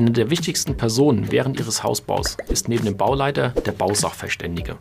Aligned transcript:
Eine 0.00 0.12
der 0.12 0.30
wichtigsten 0.30 0.78
Personen 0.78 1.30
während 1.30 1.60
Ihres 1.60 1.82
Hausbaus 1.82 2.38
ist 2.48 2.70
neben 2.70 2.86
dem 2.86 2.96
Bauleiter 2.96 3.50
der 3.50 3.72
Bausachverständige. 3.72 4.78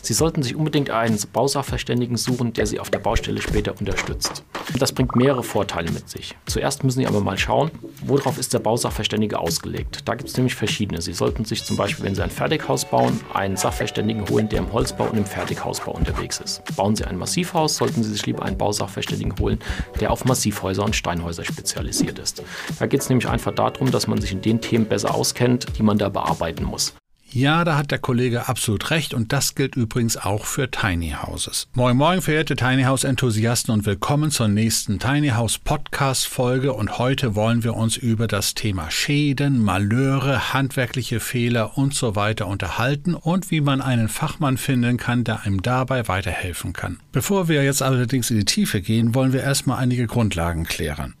Sie 0.00 0.12
sollten 0.12 0.44
sich 0.44 0.54
unbedingt 0.54 0.90
einen 0.90 1.18
Bausachverständigen 1.32 2.16
suchen, 2.16 2.52
der 2.52 2.66
Sie 2.66 2.78
auf 2.78 2.88
der 2.88 3.00
Baustelle 3.00 3.42
später 3.42 3.74
unterstützt. 3.76 4.44
Das 4.78 4.92
bringt 4.92 5.16
mehrere 5.16 5.42
Vorteile 5.42 5.90
mit 5.90 6.08
sich. 6.08 6.36
Zuerst 6.46 6.84
müssen 6.84 7.00
Sie 7.00 7.06
aber 7.08 7.20
mal 7.20 7.36
schauen, 7.36 7.72
worauf 8.06 8.38
ist 8.38 8.54
der 8.54 8.60
Bausachverständige 8.60 9.40
ausgelegt. 9.40 10.02
Da 10.04 10.14
gibt 10.14 10.28
es 10.28 10.36
nämlich 10.36 10.54
verschiedene. 10.54 11.02
Sie 11.02 11.14
sollten 11.14 11.44
sich 11.44 11.64
zum 11.64 11.76
Beispiel, 11.76 12.04
wenn 12.04 12.14
Sie 12.14 12.22
ein 12.22 12.30
Fertighaus 12.30 12.84
bauen, 12.84 13.18
einen 13.34 13.56
Sachverständigen 13.56 14.28
holen, 14.28 14.48
der 14.48 14.60
im 14.60 14.72
Holzbau 14.72 15.08
und 15.08 15.18
im 15.18 15.26
Fertighausbau 15.26 15.90
unterwegs 15.90 16.38
ist. 16.38 16.62
Bauen 16.76 16.94
Sie 16.94 17.04
ein 17.04 17.16
Massivhaus, 17.16 17.76
sollten 17.76 18.04
Sie 18.04 18.12
sich 18.12 18.24
lieber 18.24 18.44
einen 18.44 18.56
Bausachverständigen 18.56 19.36
holen, 19.40 19.58
der 19.98 20.12
auf 20.12 20.24
Massivhäuser 20.24 20.84
und 20.84 20.94
Steinhäuser 20.94 21.44
spezialisiert 21.44 22.20
ist. 22.20 22.44
Da 22.78 22.86
geht 22.86 23.00
es 23.00 23.08
nämlich 23.08 23.28
einfach 23.28 23.52
darum, 23.52 23.90
dass 23.90 24.06
man 24.06 24.20
sich 24.20 24.30
in 24.30 24.40
den 24.40 24.59
Themen 24.60 24.86
besser 24.86 25.14
auskennt, 25.14 25.66
die 25.78 25.82
man 25.82 25.98
da 25.98 26.08
bearbeiten 26.08 26.64
muss. 26.64 26.94
Ja, 27.32 27.62
da 27.62 27.76
hat 27.76 27.92
der 27.92 28.00
Kollege 28.00 28.48
absolut 28.48 28.90
recht 28.90 29.14
und 29.14 29.32
das 29.32 29.54
gilt 29.54 29.76
übrigens 29.76 30.16
auch 30.16 30.44
für 30.44 30.68
Tiny 30.68 31.14
Houses. 31.22 31.68
Moin 31.74 31.96
Moin, 31.96 32.22
verehrte 32.22 32.56
Tiny 32.56 32.82
House 32.82 33.04
Enthusiasten 33.04 33.72
und 33.72 33.86
willkommen 33.86 34.32
zur 34.32 34.48
nächsten 34.48 34.98
Tiny 34.98 35.28
House 35.28 35.56
Podcast 35.56 36.26
Folge 36.26 36.72
und 36.72 36.98
heute 36.98 37.36
wollen 37.36 37.62
wir 37.62 37.76
uns 37.76 37.96
über 37.96 38.26
das 38.26 38.54
Thema 38.54 38.90
Schäden, 38.90 39.62
Malheure, 39.62 40.52
handwerkliche 40.52 41.20
Fehler 41.20 41.78
und 41.78 41.94
so 41.94 42.16
weiter 42.16 42.48
unterhalten 42.48 43.14
und 43.14 43.52
wie 43.52 43.60
man 43.60 43.80
einen 43.80 44.08
Fachmann 44.08 44.56
finden 44.56 44.96
kann, 44.96 45.22
der 45.22 45.42
einem 45.42 45.62
dabei 45.62 46.08
weiterhelfen 46.08 46.72
kann. 46.72 46.98
Bevor 47.12 47.46
wir 47.46 47.62
jetzt 47.62 47.80
allerdings 47.80 48.32
in 48.32 48.38
die 48.38 48.44
Tiefe 48.44 48.80
gehen, 48.80 49.14
wollen 49.14 49.32
wir 49.32 49.44
erstmal 49.44 49.78
einige 49.78 50.08
Grundlagen 50.08 50.64
klären. 50.64 51.14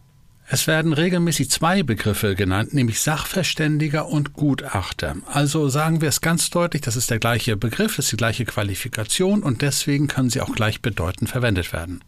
Es 0.52 0.66
werden 0.66 0.92
regelmäßig 0.92 1.48
zwei 1.48 1.84
Begriffe 1.84 2.34
genannt, 2.34 2.74
nämlich 2.74 2.98
Sachverständiger 2.98 4.08
und 4.08 4.32
Gutachter. 4.32 5.14
Also 5.26 5.68
sagen 5.68 6.00
wir 6.00 6.08
es 6.08 6.20
ganz 6.20 6.50
deutlich, 6.50 6.82
das 6.82 6.96
ist 6.96 7.08
der 7.08 7.20
gleiche 7.20 7.56
Begriff, 7.56 8.00
ist 8.00 8.10
die 8.10 8.16
gleiche 8.16 8.44
Qualifikation 8.44 9.44
und 9.44 9.62
deswegen 9.62 10.08
können 10.08 10.28
sie 10.28 10.40
auch 10.40 10.52
gleichbedeutend 10.52 11.30
verwendet 11.30 11.72
werden. 11.72 12.02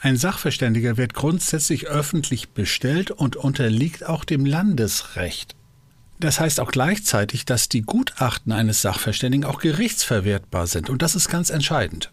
Ein 0.00 0.16
Sachverständiger 0.16 0.96
wird 0.96 1.12
grundsätzlich 1.12 1.86
öffentlich 1.86 2.48
bestellt 2.48 3.10
und 3.10 3.36
unterliegt 3.36 4.08
auch 4.08 4.24
dem 4.24 4.46
Landesrecht. 4.46 5.54
Das 6.18 6.40
heißt 6.40 6.60
auch 6.60 6.70
gleichzeitig, 6.72 7.44
dass 7.44 7.68
die 7.68 7.82
Gutachten 7.82 8.52
eines 8.52 8.80
Sachverständigen 8.80 9.44
auch 9.44 9.60
gerichtsverwertbar 9.60 10.66
sind 10.66 10.88
und 10.88 11.02
das 11.02 11.14
ist 11.14 11.28
ganz 11.28 11.50
entscheidend. 11.50 12.10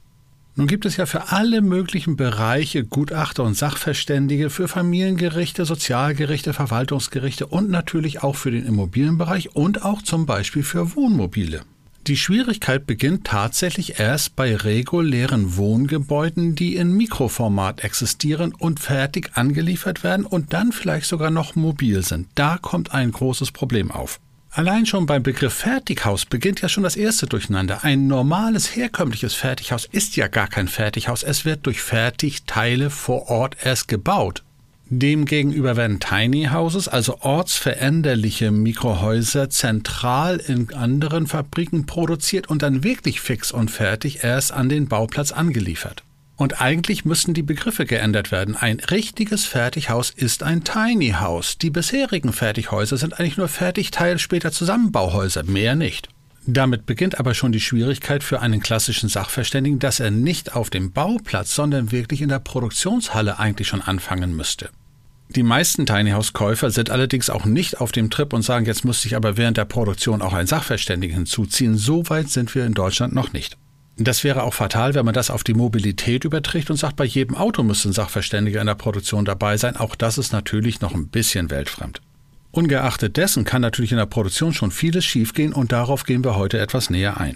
Nun 0.59 0.67
gibt 0.67 0.85
es 0.85 0.97
ja 0.97 1.05
für 1.05 1.31
alle 1.31 1.61
möglichen 1.61 2.17
Bereiche 2.17 2.83
Gutachter 2.83 3.45
und 3.45 3.55
Sachverständige, 3.55 4.49
für 4.49 4.67
Familiengerichte, 4.67 5.63
Sozialgerichte, 5.63 6.51
Verwaltungsgerichte 6.51 7.47
und 7.47 7.69
natürlich 7.69 8.23
auch 8.23 8.35
für 8.35 8.51
den 8.51 8.66
Immobilienbereich 8.66 9.55
und 9.55 9.85
auch 9.85 10.01
zum 10.01 10.25
Beispiel 10.25 10.63
für 10.63 10.97
Wohnmobile. 10.97 11.61
Die 12.07 12.17
Schwierigkeit 12.17 12.85
beginnt 12.85 13.23
tatsächlich 13.23 14.01
erst 14.01 14.35
bei 14.35 14.53
regulären 14.53 15.56
Wohngebäuden, 15.56 16.56
die 16.56 16.75
in 16.75 16.91
Mikroformat 16.91 17.85
existieren 17.85 18.53
und 18.53 18.81
fertig 18.81 19.31
angeliefert 19.35 20.03
werden 20.03 20.25
und 20.25 20.51
dann 20.51 20.73
vielleicht 20.73 21.05
sogar 21.05 21.31
noch 21.31 21.55
mobil 21.55 22.03
sind. 22.03 22.28
Da 22.35 22.57
kommt 22.57 22.94
ein 22.94 23.13
großes 23.13 23.53
Problem 23.53 23.91
auf. 23.91 24.19
Allein 24.51 24.87
schon 24.87 25.05
beim 25.05 25.21
Begriff 25.21 25.53
Fertighaus 25.53 26.25
beginnt 26.25 26.61
ja 26.61 26.69
schon 26.69 26.83
das 26.83 26.95
erste 26.95 27.27
Durcheinander. 27.27 27.83
Ein 27.83 28.07
normales, 28.07 28.75
herkömmliches 28.75 29.35
Fertighaus 29.35 29.87
ist 29.91 30.15
ja 30.15 30.27
gar 30.27 30.47
kein 30.47 30.67
Fertighaus. 30.67 31.21
Es 31.21 31.45
wird 31.45 31.67
durch 31.67 31.81
Fertigteile 31.81 32.89
vor 32.89 33.29
Ort 33.29 33.57
erst 33.63 33.87
gebaut. 33.87 34.43
Demgegenüber 34.91 35.77
werden 35.77 35.99
Tiny 35.99 36.45
Houses, 36.51 36.87
also 36.87 37.19
ortsveränderliche 37.19 38.49
Mikrohäuser, 38.49 39.51
zentral 39.51 40.37
in 40.37 40.73
anderen 40.73 41.27
Fabriken 41.27 41.85
produziert 41.85 42.49
und 42.49 42.63
dann 42.63 42.83
wirklich 42.83 43.21
fix 43.21 43.51
und 43.51 43.69
fertig 43.69 44.23
erst 44.23 44.51
an 44.51 44.67
den 44.67 44.87
Bauplatz 44.87 45.31
angeliefert. 45.31 46.03
Und 46.39 46.61
eigentlich 46.61 47.03
müssten 47.03 47.33
die 47.33 47.44
Begriffe 47.44 47.85
geändert 47.85 48.31
werden. 48.31 48.55
Ein 48.55 48.79
richtiges 48.79 49.44
Fertighaus 49.44 50.09
ist 50.09 50.41
ein 50.41 50.63
Tiny 50.63 51.09
House. 51.19 51.57
Die 51.57 51.69
bisherigen 51.69 52.31
Fertighäuser 52.31 52.95
sind 52.95 53.19
eigentlich 53.19 53.35
nur 53.35 53.50
Fertigteil 53.50 54.17
später 54.19 54.49
Zusammenbauhäuser, 54.53 55.44
mehr 55.44 55.75
nicht. 55.75 56.07
Damit 56.47 56.85
beginnt 56.85 57.19
aber 57.19 57.33
schon 57.33 57.51
die 57.51 57.59
Schwierigkeit 57.59 58.23
für 58.23 58.39
einen 58.39 58.61
klassischen 58.61 59.09
Sachverständigen, 59.09 59.79
dass 59.79 59.99
er 59.99 60.11
nicht 60.11 60.55
auf 60.55 60.69
dem 60.69 60.94
Bauplatz, 60.94 61.53
sondern 61.53 61.91
wirklich 61.91 62.22
in 62.22 62.29
der 62.29 62.39
Produktionshalle 62.39 63.38
eigentlich 63.38 63.67
schon 63.67 63.81
anfangen 63.81 64.33
müsste. 64.33 64.69
Die 65.35 65.44
meisten 65.44 65.85
Tiny 65.85 66.11
House 66.11 66.31
Käufer 66.31 66.72
sind 66.72 66.89
allerdings 66.89 67.29
auch 67.29 67.44
nicht 67.44 67.81
auf 67.81 67.91
dem 67.91 68.09
Trip 68.09 68.31
und 68.31 68.44
sagen, 68.44 68.66
jetzt 68.66 68.85
muss 68.85 69.03
ich 69.03 69.17
aber 69.17 69.35
während 69.35 69.57
der 69.57 69.66
Produktion 69.66 70.22
auch 70.22 70.31
einen 70.31 70.47
Sachverständigen 70.47 71.17
hinzuziehen. 71.17 71.75
So 71.75 72.09
weit 72.09 72.29
sind 72.29 72.55
wir 72.55 72.66
in 72.66 72.73
Deutschland 72.73 73.13
noch 73.13 73.33
nicht. 73.33 73.57
Das 74.01 74.23
wäre 74.23 74.43
auch 74.43 74.53
fatal, 74.53 74.93
wenn 74.93 75.03
man 75.03 75.13
das 75.13 75.29
auf 75.29 75.43
die 75.43 75.53
Mobilität 75.53 76.23
überträgt 76.23 76.69
und 76.69 76.77
sagt, 76.77 76.95
bei 76.95 77.03
jedem 77.03 77.35
Auto 77.35 77.63
müsste 77.63 77.89
ein 77.89 77.93
Sachverständiger 77.93 78.61
in 78.61 78.67
der 78.67 78.75
Produktion 78.75 79.25
dabei 79.25 79.57
sein. 79.57 79.75
Auch 79.75 79.93
das 79.93 80.17
ist 80.17 80.31
natürlich 80.31 80.79
noch 80.79 80.93
ein 80.93 81.09
bisschen 81.09 81.49
weltfremd. 81.49 82.01
Ungeachtet 82.51 83.17
dessen 83.17 83.43
kann 83.43 83.61
natürlich 83.61 83.91
in 83.91 83.97
der 83.97 84.05
Produktion 84.05 84.53
schon 84.53 84.71
vieles 84.71 85.03
schiefgehen 85.03 85.51
und 85.51 85.73
darauf 85.73 86.05
gehen 86.05 86.23
wir 86.23 86.35
heute 86.35 86.59
etwas 86.59 86.89
näher 86.89 87.19
ein. 87.19 87.35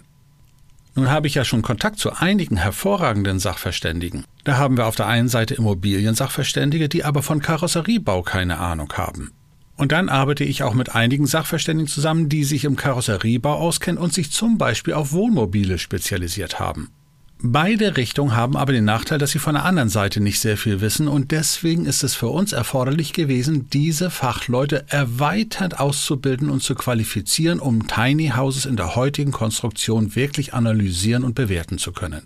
Nun 0.96 1.10
habe 1.10 1.28
ich 1.28 1.36
ja 1.36 1.44
schon 1.44 1.64
Kontakt 1.64 2.00
zu 2.00 2.14
einigen 2.14 2.56
hervorragenden 2.56 3.40
Sachverständigen. 3.40 4.24
Da 4.46 4.58
haben 4.58 4.78
wir 4.78 4.86
auf 4.86 4.96
der 4.96 5.08
einen 5.08 5.28
Seite 5.28 5.56
Immobiliensachverständige, 5.56 6.88
die 6.88 7.04
aber 7.04 7.24
von 7.24 7.42
Karosseriebau 7.42 8.22
keine 8.22 8.60
Ahnung 8.60 8.94
haben. 8.94 9.32
Und 9.76 9.92
dann 9.92 10.10
arbeite 10.10 10.44
ich 10.44 10.64
auch 10.64 10.74
mit 10.74 10.94
einigen 10.94 11.26
Sachverständigen 11.26 11.90
zusammen, 11.90 12.30
die 12.30 12.44
sich 12.44 12.66
im 12.66 12.76
Karosseriebau 12.76 13.54
auskennen 13.54 14.02
und 14.02 14.14
sich 14.14 14.32
zum 14.32 14.58
Beispiel 14.58 14.94
auf 14.94 15.12
Wohnmobile 15.14 15.80
spezialisiert 15.80 16.60
haben. 16.60 16.90
Beide 17.46 17.98
Richtungen 17.98 18.38
haben 18.38 18.56
aber 18.56 18.72
den 18.72 18.86
Nachteil, 18.86 19.18
dass 19.18 19.32
sie 19.32 19.40
von 19.40 19.56
der 19.56 19.66
anderen 19.66 19.90
Seite 19.90 20.22
nicht 20.22 20.40
sehr 20.40 20.56
viel 20.56 20.80
wissen 20.80 21.10
und 21.10 21.32
deswegen 21.32 21.86
ist 21.86 22.02
es 22.02 22.16
für 22.16 22.30
uns 22.30 22.54
erforderlich 22.54 23.12
gewesen, 23.12 23.68
diese 23.74 24.10
Fachleute 24.10 24.86
erweitert 24.88 25.78
auszubilden 25.78 26.50
und 26.50 26.64
zu 26.64 26.74
qualifizieren, 26.74 27.60
um 27.60 27.86
Tiny 27.86 28.30
Houses 28.30 28.66
in 28.66 28.78
der 28.78 28.96
heutigen 28.96 29.34
Konstruktion 29.34 30.16
wirklich 30.16 30.54
analysieren 30.54 31.26
und 31.26 31.36
bewerten 31.36 31.80
zu 31.80 31.92
können. 31.92 32.22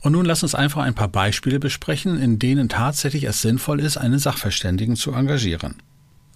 Und 0.00 0.12
nun 0.12 0.24
lass 0.24 0.42
uns 0.42 0.54
einfach 0.54 0.84
ein 0.84 0.94
paar 0.94 1.08
Beispiele 1.08 1.60
besprechen, 1.60 2.18
in 2.18 2.38
denen 2.38 2.70
tatsächlich 2.70 3.24
es 3.24 3.42
sinnvoll 3.42 3.78
ist, 3.78 3.98
einen 3.98 4.18
Sachverständigen 4.18 4.96
zu 4.96 5.12
engagieren. 5.12 5.74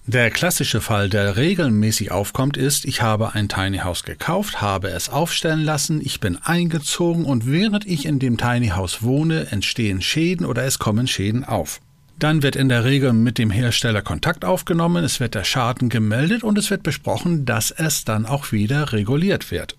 Der 0.07 0.31
klassische 0.31 0.81
Fall, 0.81 1.09
der 1.09 1.37
regelmäßig 1.37 2.11
aufkommt, 2.11 2.57
ist, 2.57 2.85
ich 2.85 3.03
habe 3.03 3.35
ein 3.35 3.47
Tiny 3.47 3.77
House 3.79 4.03
gekauft, 4.03 4.59
habe 4.59 4.89
es 4.89 5.09
aufstellen 5.09 5.63
lassen, 5.63 6.01
ich 6.03 6.19
bin 6.19 6.39
eingezogen 6.41 7.23
und 7.23 7.45
während 7.45 7.85
ich 7.85 8.05
in 8.07 8.17
dem 8.17 8.37
Tiny 8.37 8.69
House 8.69 9.03
wohne, 9.03 9.51
entstehen 9.51 10.01
Schäden 10.01 10.45
oder 10.45 10.63
es 10.63 10.79
kommen 10.79 11.07
Schäden 11.07 11.43
auf. 11.43 11.81
Dann 12.17 12.41
wird 12.41 12.55
in 12.55 12.67
der 12.67 12.83
Regel 12.83 13.13
mit 13.13 13.37
dem 13.37 13.51
Hersteller 13.51 14.01
Kontakt 14.01 14.43
aufgenommen, 14.43 15.03
es 15.03 15.19
wird 15.19 15.35
der 15.35 15.43
Schaden 15.43 15.89
gemeldet 15.89 16.43
und 16.43 16.57
es 16.57 16.71
wird 16.71 16.81
besprochen, 16.81 17.45
dass 17.45 17.69
es 17.69 18.03
dann 18.03 18.25
auch 18.25 18.51
wieder 18.51 18.93
reguliert 18.93 19.51
wird. 19.51 19.77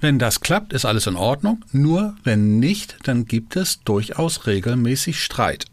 Wenn 0.00 0.18
das 0.18 0.40
klappt, 0.40 0.72
ist 0.72 0.86
alles 0.86 1.06
in 1.06 1.16
Ordnung, 1.16 1.62
nur 1.70 2.16
wenn 2.24 2.58
nicht, 2.58 2.96
dann 3.04 3.26
gibt 3.26 3.56
es 3.56 3.80
durchaus 3.82 4.46
regelmäßig 4.46 5.22
Streit. 5.22 5.66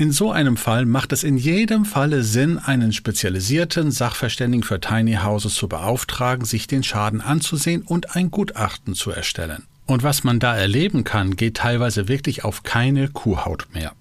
In 0.00 0.12
so 0.12 0.32
einem 0.32 0.56
Fall 0.56 0.86
macht 0.86 1.12
es 1.12 1.24
in 1.24 1.36
jedem 1.36 1.84
Falle 1.84 2.24
Sinn, 2.24 2.56
einen 2.56 2.94
spezialisierten 2.94 3.90
Sachverständigen 3.90 4.62
für 4.64 4.80
Tiny 4.80 5.18
Houses 5.22 5.54
zu 5.54 5.68
beauftragen, 5.68 6.46
sich 6.46 6.66
den 6.66 6.82
Schaden 6.82 7.20
anzusehen 7.20 7.82
und 7.82 8.16
ein 8.16 8.30
Gutachten 8.30 8.94
zu 8.94 9.10
erstellen. 9.10 9.64
Und 9.84 10.02
was 10.02 10.24
man 10.24 10.38
da 10.38 10.56
erleben 10.56 11.04
kann, 11.04 11.36
geht 11.36 11.58
teilweise 11.58 12.08
wirklich 12.08 12.44
auf 12.44 12.62
keine 12.62 13.08
Kuhhaut 13.08 13.66
mehr. 13.74 13.92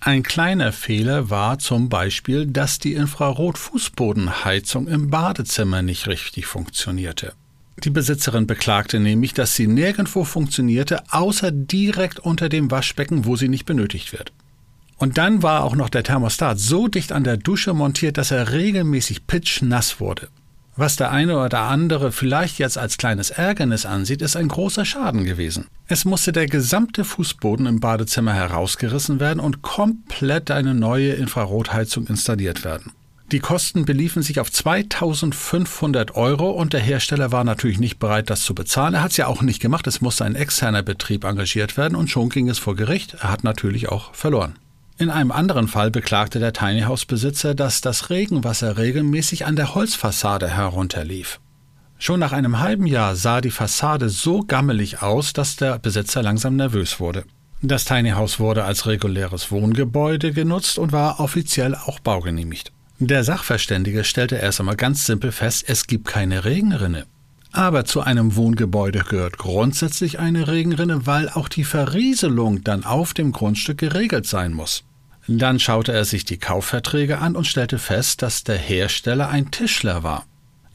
Ein 0.00 0.22
kleiner 0.22 0.70
Fehler 0.70 1.30
war 1.30 1.58
zum 1.58 1.88
Beispiel, 1.88 2.44
dass 2.44 2.78
die 2.78 2.92
Infrarot-Fußbodenheizung 2.92 4.86
im 4.86 5.08
Badezimmer 5.08 5.80
nicht 5.80 6.08
richtig 6.08 6.44
funktionierte. 6.44 7.32
Die 7.84 7.88
Besitzerin 7.88 8.46
beklagte 8.46 9.00
nämlich, 9.00 9.32
dass 9.32 9.54
sie 9.54 9.66
nirgendwo 9.66 10.24
funktionierte, 10.24 11.04
außer 11.10 11.50
direkt 11.52 12.20
unter 12.20 12.50
dem 12.50 12.70
Waschbecken, 12.70 13.24
wo 13.24 13.36
sie 13.36 13.48
nicht 13.48 13.64
benötigt 13.64 14.12
wird. 14.12 14.30
Und 14.98 15.16
dann 15.16 15.42
war 15.42 15.62
auch 15.62 15.76
noch 15.76 15.88
der 15.88 16.02
Thermostat 16.02 16.58
so 16.58 16.88
dicht 16.88 17.12
an 17.12 17.24
der 17.24 17.36
Dusche 17.36 17.72
montiert, 17.72 18.18
dass 18.18 18.32
er 18.32 18.52
regelmäßig 18.52 19.26
pitschnass 19.26 20.00
wurde. 20.00 20.28
Was 20.74 20.94
der 20.94 21.10
eine 21.10 21.42
oder 21.44 21.62
andere 21.62 22.12
vielleicht 22.12 22.58
jetzt 22.58 22.78
als 22.78 22.98
kleines 22.98 23.30
Ärgernis 23.30 23.84
ansieht, 23.84 24.22
ist 24.22 24.36
ein 24.36 24.46
großer 24.46 24.84
Schaden 24.84 25.24
gewesen. 25.24 25.66
Es 25.88 26.04
musste 26.04 26.30
der 26.30 26.46
gesamte 26.46 27.04
Fußboden 27.04 27.66
im 27.66 27.80
Badezimmer 27.80 28.32
herausgerissen 28.32 29.18
werden 29.18 29.40
und 29.40 29.62
komplett 29.62 30.52
eine 30.52 30.74
neue 30.74 31.14
Infrarotheizung 31.14 32.06
installiert 32.06 32.64
werden. 32.64 32.92
Die 33.32 33.40
Kosten 33.40 33.84
beliefen 33.84 34.22
sich 34.22 34.38
auf 34.40 34.50
2500 34.50 36.14
Euro 36.14 36.50
und 36.50 36.72
der 36.72 36.80
Hersteller 36.80 37.32
war 37.32 37.44
natürlich 37.44 37.80
nicht 37.80 37.98
bereit, 37.98 38.30
das 38.30 38.42
zu 38.42 38.54
bezahlen. 38.54 38.94
Er 38.94 39.02
hat 39.02 39.10
es 39.10 39.16
ja 39.16 39.26
auch 39.26 39.42
nicht 39.42 39.60
gemacht, 39.60 39.86
es 39.88 40.00
musste 40.00 40.24
ein 40.24 40.36
externer 40.36 40.82
Betrieb 40.82 41.24
engagiert 41.24 41.76
werden 41.76 41.96
und 41.96 42.08
schon 42.08 42.30
ging 42.30 42.48
es 42.48 42.58
vor 42.58 42.76
Gericht. 42.76 43.16
Er 43.20 43.30
hat 43.30 43.42
natürlich 43.42 43.88
auch 43.88 44.14
verloren. 44.14 44.54
In 45.00 45.10
einem 45.10 45.30
anderen 45.30 45.68
Fall 45.68 45.92
beklagte 45.92 46.40
der 46.40 46.52
Tiny 46.52 46.80
House 46.80 47.04
Besitzer, 47.04 47.54
dass 47.54 47.80
das 47.80 48.10
Regenwasser 48.10 48.78
regelmäßig 48.78 49.46
an 49.46 49.54
der 49.54 49.76
Holzfassade 49.76 50.48
herunterlief. 50.48 51.38
Schon 52.00 52.18
nach 52.18 52.32
einem 52.32 52.58
halben 52.58 52.84
Jahr 52.84 53.14
sah 53.14 53.40
die 53.40 53.52
Fassade 53.52 54.08
so 54.08 54.42
gammelig 54.42 55.00
aus, 55.00 55.32
dass 55.32 55.54
der 55.54 55.78
Besitzer 55.78 56.20
langsam 56.24 56.56
nervös 56.56 56.98
wurde. 56.98 57.24
Das 57.62 57.84
Tiny 57.84 58.10
House 58.10 58.40
wurde 58.40 58.64
als 58.64 58.86
reguläres 58.86 59.52
Wohngebäude 59.52 60.32
genutzt 60.32 60.78
und 60.78 60.90
war 60.90 61.20
offiziell 61.20 61.76
auch 61.76 62.00
baugenehmigt. 62.00 62.72
Der 62.98 63.22
Sachverständige 63.22 64.02
stellte 64.02 64.34
erst 64.34 64.58
einmal 64.58 64.74
ganz 64.74 65.06
simpel 65.06 65.30
fest, 65.30 65.64
es 65.68 65.86
gibt 65.86 66.08
keine 66.08 66.44
Regenrinne. 66.44 67.06
Aber 67.52 67.84
zu 67.84 68.00
einem 68.00 68.34
Wohngebäude 68.34 69.04
gehört 69.08 69.38
grundsätzlich 69.38 70.18
eine 70.18 70.48
Regenrinne, 70.48 71.06
weil 71.06 71.28
auch 71.28 71.48
die 71.48 71.64
Verrieselung 71.64 72.64
dann 72.64 72.84
auf 72.84 73.14
dem 73.14 73.30
Grundstück 73.30 73.78
geregelt 73.78 74.26
sein 74.26 74.52
muss. 74.52 74.84
Dann 75.28 75.60
schaute 75.60 75.92
er 75.92 76.06
sich 76.06 76.24
die 76.24 76.38
Kaufverträge 76.38 77.18
an 77.18 77.36
und 77.36 77.46
stellte 77.46 77.78
fest, 77.78 78.22
dass 78.22 78.44
der 78.44 78.56
Hersteller 78.56 79.28
ein 79.28 79.50
Tischler 79.50 80.02
war. 80.02 80.24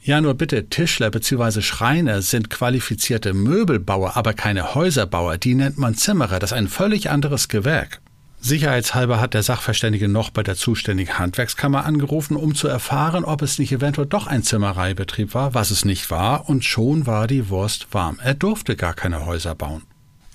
Ja, 0.00 0.20
nur 0.20 0.34
bitte, 0.34 0.68
Tischler 0.68 1.10
bzw. 1.10 1.60
Schreiner 1.60 2.22
sind 2.22 2.50
qualifizierte 2.50 3.34
Möbelbauer, 3.34 4.16
aber 4.16 4.32
keine 4.32 4.74
Häuserbauer, 4.76 5.38
die 5.38 5.54
nennt 5.54 5.78
man 5.78 5.96
Zimmerer, 5.96 6.38
das 6.38 6.52
ist 6.52 6.56
ein 6.56 6.68
völlig 6.68 7.10
anderes 7.10 7.48
Gewerk. 7.48 8.00
Sicherheitshalber 8.38 9.20
hat 9.20 9.32
der 9.32 9.42
Sachverständige 9.42 10.06
noch 10.06 10.28
bei 10.30 10.42
der 10.42 10.54
zuständigen 10.54 11.18
Handwerkskammer 11.18 11.84
angerufen, 11.84 12.36
um 12.36 12.54
zu 12.54 12.68
erfahren, 12.68 13.24
ob 13.24 13.40
es 13.40 13.58
nicht 13.58 13.72
eventuell 13.72 14.06
doch 14.06 14.26
ein 14.26 14.42
Zimmereibetrieb 14.42 15.34
war, 15.34 15.54
was 15.54 15.70
es 15.70 15.86
nicht 15.86 16.10
war, 16.10 16.48
und 16.48 16.64
schon 16.64 17.06
war 17.06 17.26
die 17.26 17.48
Wurst 17.48 17.88
warm. 17.92 18.20
Er 18.22 18.34
durfte 18.34 18.76
gar 18.76 18.92
keine 18.92 19.24
Häuser 19.24 19.54
bauen. 19.54 19.82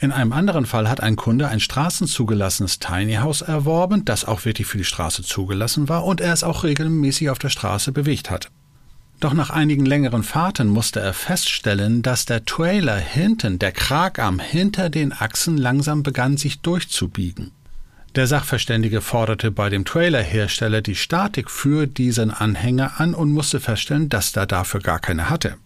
In 0.02 0.14
einem 0.14 0.32
anderen 0.32 0.66
Fall 0.66 0.90
hat 0.90 1.02
ein 1.02 1.18
Kunde 1.18 1.50
ein 1.50 1.60
straßenzugelassenes 1.60 2.80
Tiny 2.80 3.16
House 3.16 3.42
erworben, 3.42 4.06
das 4.06 4.24
auch 4.24 4.46
wirklich 4.46 4.66
für 4.66 4.78
die 4.78 4.86
Straße 4.86 5.24
zugelassen 5.24 5.90
war 5.90 6.06
und 6.06 6.22
er 6.22 6.32
es 6.32 6.46
auch 6.46 6.64
regelmäßig 6.64 7.30
auf 7.30 7.40
der 7.40 7.50
Straße 7.50 7.92
bewegt 7.92 8.32
hat. 8.32 8.50
Doch 9.20 9.34
nach 9.34 9.50
einigen 9.50 9.86
längeren 9.86 10.24
Fahrten 10.24 10.70
musste 10.70 11.02
er 11.02 11.14
feststellen, 11.14 12.02
dass 12.02 12.26
der 12.26 12.46
Trailer 12.46 12.96
hinten, 12.96 13.60
der 13.60 13.74
Kragarm 13.74 14.40
hinter 14.40 14.90
den 14.90 15.12
Achsen 15.12 15.58
langsam 15.58 16.04
begann 16.04 16.38
sich 16.38 16.62
durchzubiegen. 16.62 17.52
Der 18.16 18.26
Sachverständige 18.26 19.02
forderte 19.02 19.52
bei 19.52 19.70
dem 19.70 19.84
Trailerhersteller 19.84 20.82
die 20.82 20.96
Statik 20.96 21.52
für 21.52 21.88
diesen 21.88 22.32
Anhänger 22.32 23.02
an 23.02 23.14
und 23.14 23.34
musste 23.34 23.60
feststellen, 23.60 24.08
dass 24.08 24.34
er 24.36 24.46
dafür 24.46 24.80
gar 24.80 25.00
keine 25.00 25.30
hatte. 25.30 25.58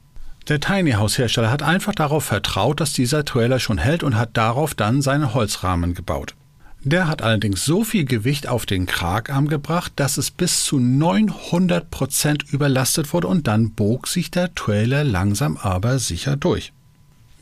Der 0.49 0.59
Tiny 0.59 0.91
House 0.91 1.17
Hersteller 1.17 1.49
hat 1.49 1.63
einfach 1.63 1.95
darauf 1.95 2.25
vertraut, 2.25 2.81
dass 2.81 2.91
dieser 2.91 3.23
Trailer 3.23 3.59
schon 3.59 3.77
hält 3.77 4.03
und 4.03 4.15
hat 4.17 4.35
darauf 4.35 4.75
dann 4.75 5.01
seinen 5.01 5.33
Holzrahmen 5.33 5.93
gebaut. 5.93 6.35
Der 6.83 7.07
hat 7.07 7.21
allerdings 7.21 7.63
so 7.63 7.85
viel 7.85 8.03
Gewicht 8.03 8.49
auf 8.49 8.65
den 8.65 8.85
Kragarm 8.85 9.47
gebracht, 9.47 9.93
dass 9.95 10.17
es 10.17 10.31
bis 10.31 10.65
zu 10.65 10.79
900 10.79 11.89
Prozent 11.89 12.43
überlastet 12.51 13.13
wurde 13.13 13.27
und 13.29 13.47
dann 13.47 13.71
bog 13.71 14.07
sich 14.07 14.31
der 14.31 14.53
Trailer 14.53 15.05
langsam 15.05 15.55
aber 15.55 15.97
sicher 15.97 16.35
durch. 16.35 16.73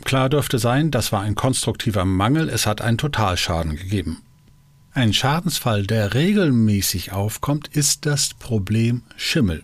Klar 0.04 0.30
dürfte 0.30 0.60
sein, 0.60 0.92
das 0.92 1.12
war 1.12 1.22
ein 1.22 1.34
konstruktiver 1.34 2.06
Mangel, 2.06 2.50
es 2.50 2.68
hat 2.68 2.82
einen 2.82 3.00
Totalschaden 3.00 3.78
gegeben. 3.78 4.22
Ein 4.94 5.14
Schadensfall, 5.14 5.88
der 5.88 6.14
regelmäßig 6.14 7.14
aufkommt, 7.14 7.68
ist 7.70 8.06
das 8.06 8.36
Problem 8.36 9.02
Schimmel. 9.16 9.64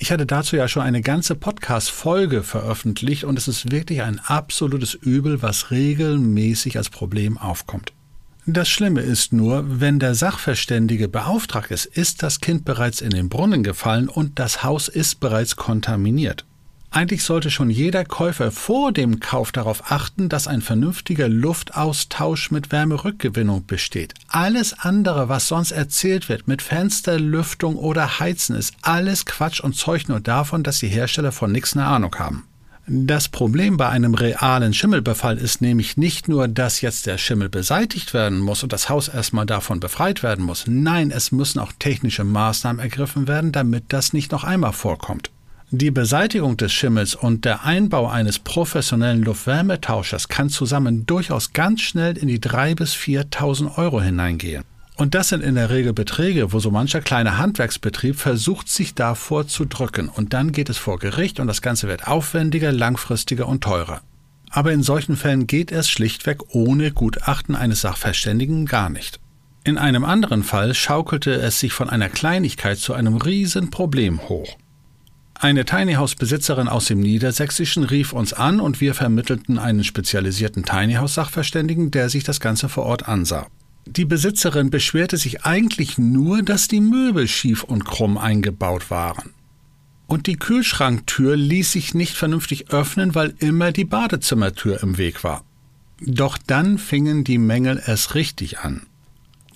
Ich 0.00 0.12
hatte 0.12 0.26
dazu 0.26 0.54
ja 0.54 0.68
schon 0.68 0.82
eine 0.84 1.00
ganze 1.00 1.34
Podcast-Folge 1.34 2.44
veröffentlicht 2.44 3.24
und 3.24 3.36
es 3.36 3.48
ist 3.48 3.72
wirklich 3.72 4.02
ein 4.02 4.20
absolutes 4.20 4.94
Übel, 4.94 5.42
was 5.42 5.72
regelmäßig 5.72 6.76
als 6.76 6.88
Problem 6.88 7.36
aufkommt. 7.36 7.92
Das 8.46 8.68
Schlimme 8.68 9.00
ist 9.00 9.32
nur, 9.32 9.80
wenn 9.80 9.98
der 9.98 10.14
Sachverständige 10.14 11.08
beauftragt 11.08 11.72
ist, 11.72 11.84
ist 11.84 12.22
das 12.22 12.40
Kind 12.40 12.64
bereits 12.64 13.00
in 13.00 13.10
den 13.10 13.28
Brunnen 13.28 13.64
gefallen 13.64 14.08
und 14.08 14.38
das 14.38 14.62
Haus 14.62 14.86
ist 14.86 15.18
bereits 15.18 15.56
kontaminiert. 15.56 16.46
Eigentlich 16.90 17.22
sollte 17.22 17.50
schon 17.50 17.68
jeder 17.68 18.04
Käufer 18.04 18.50
vor 18.50 18.92
dem 18.92 19.20
Kauf 19.20 19.52
darauf 19.52 19.90
achten, 19.90 20.28
dass 20.28 20.48
ein 20.48 20.62
vernünftiger 20.62 21.28
Luftaustausch 21.28 22.50
mit 22.50 22.72
Wärmerückgewinnung 22.72 23.66
besteht. 23.66 24.14
Alles 24.28 24.72
andere, 24.78 25.28
was 25.28 25.48
sonst 25.48 25.72
erzählt 25.72 26.28
wird 26.30 26.48
mit 26.48 26.62
Fensterlüftung 26.62 27.76
oder 27.76 28.20
Heizen, 28.20 28.56
ist 28.56 28.74
alles 28.80 29.26
Quatsch 29.26 29.60
und 29.60 29.76
zeugt 29.76 30.08
nur 30.08 30.20
davon, 30.20 30.62
dass 30.62 30.78
die 30.78 30.88
Hersteller 30.88 31.30
von 31.30 31.52
nichts 31.52 31.76
eine 31.76 31.86
Ahnung 31.86 32.14
haben. 32.16 32.44
Das 32.90 33.28
Problem 33.28 33.76
bei 33.76 33.90
einem 33.90 34.14
realen 34.14 34.72
Schimmelbefall 34.72 35.36
ist 35.36 35.60
nämlich 35.60 35.98
nicht 35.98 36.26
nur, 36.26 36.48
dass 36.48 36.80
jetzt 36.80 37.04
der 37.04 37.18
Schimmel 37.18 37.50
beseitigt 37.50 38.14
werden 38.14 38.38
muss 38.38 38.62
und 38.62 38.72
das 38.72 38.88
Haus 38.88 39.08
erstmal 39.08 39.44
davon 39.44 39.78
befreit 39.78 40.22
werden 40.22 40.42
muss. 40.42 40.64
Nein, 40.66 41.10
es 41.10 41.30
müssen 41.30 41.58
auch 41.58 41.72
technische 41.78 42.24
Maßnahmen 42.24 42.80
ergriffen 42.80 43.28
werden, 43.28 43.52
damit 43.52 43.84
das 43.88 44.14
nicht 44.14 44.32
noch 44.32 44.42
einmal 44.42 44.72
vorkommt. 44.72 45.30
Die 45.70 45.90
Beseitigung 45.90 46.56
des 46.56 46.72
Schimmels 46.72 47.14
und 47.14 47.44
der 47.44 47.66
Einbau 47.66 48.08
eines 48.08 48.38
professionellen 48.38 49.22
Luftwärmetauschers 49.22 50.28
kann 50.28 50.48
zusammen 50.48 51.04
durchaus 51.04 51.52
ganz 51.52 51.82
schnell 51.82 52.16
in 52.16 52.26
die 52.26 52.38
3.000 52.38 52.74
bis 52.74 52.94
4.000 52.94 53.76
Euro 53.76 54.00
hineingehen. 54.00 54.64
Und 54.96 55.14
das 55.14 55.28
sind 55.28 55.44
in 55.44 55.56
der 55.56 55.68
Regel 55.68 55.92
Beträge, 55.92 56.54
wo 56.54 56.58
so 56.58 56.70
mancher 56.70 57.02
kleine 57.02 57.36
Handwerksbetrieb 57.36 58.16
versucht, 58.16 58.70
sich 58.70 58.94
davor 58.94 59.46
zu 59.46 59.66
drücken. 59.66 60.08
Und 60.08 60.32
dann 60.32 60.52
geht 60.52 60.70
es 60.70 60.78
vor 60.78 60.98
Gericht 60.98 61.38
und 61.38 61.46
das 61.48 61.60
Ganze 61.60 61.86
wird 61.86 62.08
aufwendiger, 62.08 62.72
langfristiger 62.72 63.46
und 63.46 63.62
teurer. 63.62 64.00
Aber 64.48 64.72
in 64.72 64.82
solchen 64.82 65.18
Fällen 65.18 65.46
geht 65.46 65.70
es 65.70 65.90
schlichtweg 65.90 66.54
ohne 66.54 66.92
Gutachten 66.92 67.54
eines 67.54 67.82
Sachverständigen 67.82 68.64
gar 68.64 68.88
nicht. 68.88 69.20
In 69.64 69.76
einem 69.76 70.06
anderen 70.06 70.44
Fall 70.44 70.72
schaukelte 70.72 71.34
es 71.34 71.60
sich 71.60 71.74
von 71.74 71.90
einer 71.90 72.08
Kleinigkeit 72.08 72.78
zu 72.78 72.94
einem 72.94 73.16
Riesenproblem 73.16 74.30
hoch. 74.30 74.56
Eine 75.40 75.64
Tiny 75.64 75.94
House 75.94 76.16
Besitzerin 76.16 76.66
aus 76.66 76.86
dem 76.86 76.98
Niedersächsischen 76.98 77.84
rief 77.84 78.12
uns 78.12 78.32
an 78.32 78.58
und 78.58 78.80
wir 78.80 78.92
vermittelten 78.92 79.56
einen 79.56 79.84
spezialisierten 79.84 80.64
Tiny 80.64 80.94
House 80.94 81.14
Sachverständigen, 81.14 81.92
der 81.92 82.08
sich 82.08 82.24
das 82.24 82.40
Ganze 82.40 82.68
vor 82.68 82.86
Ort 82.86 83.06
ansah. 83.06 83.46
Die 83.86 84.04
Besitzerin 84.04 84.70
beschwerte 84.70 85.16
sich 85.16 85.44
eigentlich 85.44 85.96
nur, 85.96 86.42
dass 86.42 86.66
die 86.66 86.80
Möbel 86.80 87.28
schief 87.28 87.62
und 87.62 87.84
krumm 87.84 88.18
eingebaut 88.18 88.90
waren. 88.90 89.30
Und 90.08 90.26
die 90.26 90.36
Kühlschranktür 90.36 91.36
ließ 91.36 91.70
sich 91.70 91.94
nicht 91.94 92.16
vernünftig 92.16 92.70
öffnen, 92.70 93.14
weil 93.14 93.32
immer 93.38 93.70
die 93.70 93.84
Badezimmertür 93.84 94.82
im 94.82 94.98
Weg 94.98 95.22
war. 95.22 95.44
Doch 96.00 96.36
dann 96.36 96.78
fingen 96.78 97.22
die 97.22 97.38
Mängel 97.38 97.80
erst 97.86 98.16
richtig 98.16 98.58
an. 98.58 98.86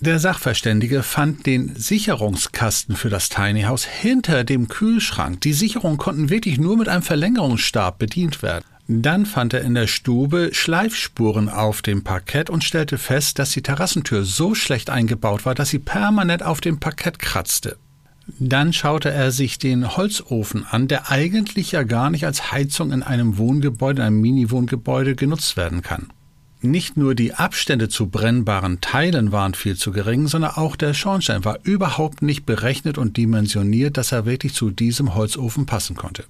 Der 0.05 0.19
Sachverständige 0.19 1.01
fand 1.01 1.45
den 1.45 1.77
Sicherungskasten 1.77 2.97
für 2.97 3.09
das 3.09 3.29
Tiny 3.29 3.61
House 3.61 3.85
hinter 3.85 4.43
dem 4.43 4.67
Kühlschrank. 4.67 5.39
Die 5.39 5.53
Sicherungen 5.53 5.97
konnten 5.97 6.29
wirklich 6.29 6.57
nur 6.57 6.75
mit 6.75 6.89
einem 6.89 7.03
Verlängerungsstab 7.03 7.99
bedient 7.99 8.43
werden. 8.43 8.65
Dann 8.89 9.25
fand 9.25 9.53
er 9.53 9.61
in 9.61 9.75
der 9.75 9.87
Stube 9.87 10.49
Schleifspuren 10.51 11.47
auf 11.47 11.81
dem 11.81 12.03
Parkett 12.03 12.49
und 12.49 12.65
stellte 12.65 12.97
fest, 12.97 13.39
dass 13.39 13.51
die 13.51 13.61
Terrassentür 13.61 14.25
so 14.25 14.55
schlecht 14.55 14.89
eingebaut 14.89 15.45
war, 15.45 15.55
dass 15.55 15.69
sie 15.69 15.79
permanent 15.79 16.43
auf 16.43 16.59
dem 16.59 16.81
Parkett 16.81 17.17
kratzte. 17.17 17.77
Dann 18.39 18.73
schaute 18.73 19.09
er 19.09 19.31
sich 19.31 19.57
den 19.57 19.95
Holzofen 19.95 20.65
an, 20.69 20.89
der 20.89 21.11
eigentlich 21.11 21.71
ja 21.71 21.83
gar 21.83 22.09
nicht 22.09 22.25
als 22.25 22.51
Heizung 22.51 22.91
in 22.91 23.03
einem 23.03 23.37
Wohngebäude, 23.37 24.03
einem 24.03 24.19
Mini-Wohngebäude 24.19 25.15
genutzt 25.15 25.55
werden 25.55 25.81
kann. 25.81 26.09
Nicht 26.65 26.95
nur 26.95 27.13
die 27.13 27.33
Abstände 27.33 27.89
zu 27.89 28.07
brennbaren 28.07 28.79
Teilen 28.79 29.33
waren 29.33 29.53
viel 29.53 29.75
zu 29.75 29.91
gering, 29.91 30.27
sondern 30.27 30.51
auch 30.51 30.77
der 30.77 30.93
Schornstein 30.93 31.43
war 31.43 31.59
überhaupt 31.63 32.21
nicht 32.21 32.45
berechnet 32.45 32.97
und 32.97 33.17
dimensioniert, 33.17 33.97
dass 33.97 34.13
er 34.13 34.25
wirklich 34.25 34.53
zu 34.53 34.69
diesem 34.69 35.13
Holzofen 35.13 35.65
passen 35.65 35.97
konnte. 35.97 36.23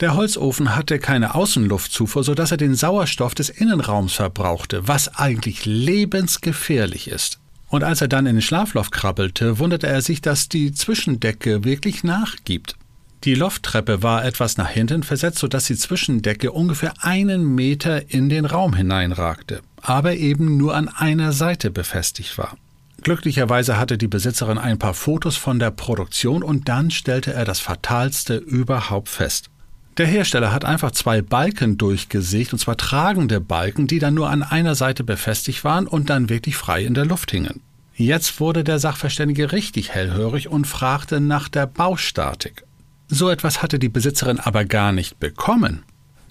Der 0.00 0.14
Holzofen 0.14 0.76
hatte 0.76 0.98
keine 0.98 1.34
Außenluftzufuhr, 1.34 2.22
sodass 2.22 2.50
er 2.50 2.58
den 2.58 2.74
Sauerstoff 2.74 3.34
des 3.34 3.48
Innenraums 3.48 4.12
verbrauchte, 4.12 4.86
was 4.86 5.16
eigentlich 5.16 5.64
lebensgefährlich 5.64 7.08
ist. 7.08 7.38
Und 7.70 7.82
als 7.82 8.02
er 8.02 8.08
dann 8.08 8.26
in 8.26 8.36
den 8.36 8.42
Schlafloch 8.42 8.90
krabbelte, 8.90 9.58
wunderte 9.58 9.86
er 9.86 10.02
sich, 10.02 10.20
dass 10.20 10.50
die 10.50 10.72
Zwischendecke 10.72 11.64
wirklich 11.64 12.04
nachgibt. 12.04 12.76
Die 13.24 13.34
Lofttreppe 13.34 14.02
war 14.02 14.24
etwas 14.24 14.56
nach 14.56 14.68
hinten 14.68 15.02
versetzt, 15.02 15.38
sodass 15.38 15.66
die 15.66 15.76
Zwischendecke 15.76 16.52
ungefähr 16.52 16.94
einen 17.00 17.54
Meter 17.54 18.10
in 18.10 18.28
den 18.28 18.44
Raum 18.44 18.74
hineinragte, 18.74 19.60
aber 19.82 20.14
eben 20.14 20.56
nur 20.56 20.76
an 20.76 20.88
einer 20.88 21.32
Seite 21.32 21.70
befestigt 21.70 22.38
war. 22.38 22.56
Glücklicherweise 23.02 23.78
hatte 23.78 23.98
die 23.98 24.08
Besitzerin 24.08 24.58
ein 24.58 24.78
paar 24.78 24.94
Fotos 24.94 25.36
von 25.36 25.58
der 25.58 25.70
Produktion 25.70 26.42
und 26.42 26.68
dann 26.68 26.90
stellte 26.90 27.32
er 27.32 27.44
das 27.44 27.60
Fatalste 27.60 28.36
überhaupt 28.36 29.08
fest. 29.08 29.50
Der 29.98 30.06
Hersteller 30.06 30.52
hat 30.52 30.64
einfach 30.64 30.92
zwei 30.92 31.22
Balken 31.22 31.76
durchgesägt, 31.76 32.52
und 32.52 32.60
zwar 32.60 32.76
tragende 32.76 33.40
Balken, 33.40 33.88
die 33.88 33.98
dann 33.98 34.14
nur 34.14 34.30
an 34.30 34.44
einer 34.44 34.76
Seite 34.76 35.02
befestigt 35.02 35.64
waren 35.64 35.88
und 35.88 36.08
dann 36.08 36.28
wirklich 36.28 36.56
frei 36.56 36.84
in 36.84 36.94
der 36.94 37.04
Luft 37.04 37.32
hingen. 37.32 37.62
Jetzt 37.94 38.38
wurde 38.38 38.62
der 38.62 38.78
Sachverständige 38.78 39.50
richtig 39.50 39.90
hellhörig 39.90 40.48
und 40.48 40.68
fragte 40.68 41.20
nach 41.20 41.48
der 41.48 41.66
Baustatik. 41.66 42.62
So 43.08 43.30
etwas 43.30 43.62
hatte 43.62 43.78
die 43.78 43.88
Besitzerin 43.88 44.38
aber 44.38 44.64
gar 44.64 44.92
nicht 44.92 45.18
bekommen. 45.18 45.82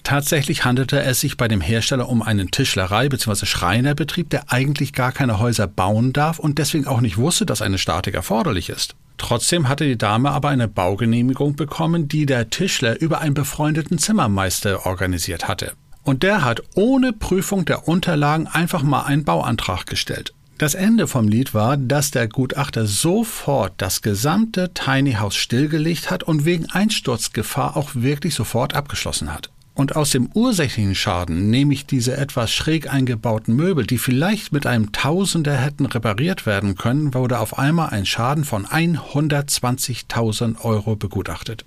Tatsächlich 0.04 0.64
handelte 0.64 1.02
es 1.02 1.20
sich 1.20 1.36
bei 1.36 1.48
dem 1.48 1.60
Hersteller 1.60 2.08
um 2.08 2.22
einen 2.22 2.50
Tischlerei- 2.50 3.08
bzw. 3.10 3.44
Schreinerbetrieb, 3.44 4.30
der 4.30 4.50
eigentlich 4.50 4.92
gar 4.92 5.12
keine 5.12 5.38
Häuser 5.38 5.66
bauen 5.66 6.12
darf 6.12 6.38
und 6.38 6.58
deswegen 6.58 6.86
auch 6.86 7.00
nicht 7.00 7.18
wusste, 7.18 7.44
dass 7.44 7.60
eine 7.60 7.78
Statik 7.78 8.14
erforderlich 8.14 8.70
ist. 8.70 8.94
Trotzdem 9.18 9.68
hatte 9.68 9.84
die 9.84 9.98
Dame 9.98 10.30
aber 10.30 10.48
eine 10.48 10.68
Baugenehmigung 10.68 11.56
bekommen, 11.56 12.08
die 12.08 12.24
der 12.24 12.48
Tischler 12.48 13.00
über 13.00 13.20
einen 13.20 13.34
befreundeten 13.34 13.98
Zimmermeister 13.98 14.86
organisiert 14.86 15.48
hatte. 15.48 15.72
Und 16.04 16.22
der 16.22 16.42
hat 16.42 16.62
ohne 16.74 17.12
Prüfung 17.12 17.66
der 17.66 17.86
Unterlagen 17.86 18.46
einfach 18.46 18.82
mal 18.82 19.02
einen 19.02 19.24
Bauantrag 19.24 19.84
gestellt. 19.84 20.32
Das 20.58 20.74
Ende 20.74 21.06
vom 21.06 21.28
Lied 21.28 21.54
war, 21.54 21.76
dass 21.76 22.10
der 22.10 22.26
Gutachter 22.26 22.84
sofort 22.84 23.74
das 23.76 24.02
gesamte 24.02 24.74
Tiny 24.74 25.12
House 25.12 25.36
stillgelegt 25.36 26.10
hat 26.10 26.24
und 26.24 26.44
wegen 26.44 26.66
Einsturzgefahr 26.66 27.76
auch 27.76 27.90
wirklich 27.94 28.34
sofort 28.34 28.74
abgeschlossen 28.74 29.32
hat. 29.32 29.50
Und 29.74 29.94
aus 29.94 30.10
dem 30.10 30.28
ursächlichen 30.34 30.96
Schaden, 30.96 31.48
nämlich 31.50 31.86
diese 31.86 32.16
etwas 32.16 32.50
schräg 32.52 32.92
eingebauten 32.92 33.54
Möbel, 33.54 33.86
die 33.86 33.98
vielleicht 33.98 34.52
mit 34.52 34.66
einem 34.66 34.90
Tausender 34.90 35.56
hätten 35.56 35.86
repariert 35.86 36.44
werden 36.44 36.74
können, 36.74 37.14
wurde 37.14 37.38
auf 37.38 37.56
einmal 37.56 37.90
ein 37.90 38.04
Schaden 38.04 38.42
von 38.42 38.66
120.000 38.66 40.64
Euro 40.64 40.96
begutachtet. 40.96 41.64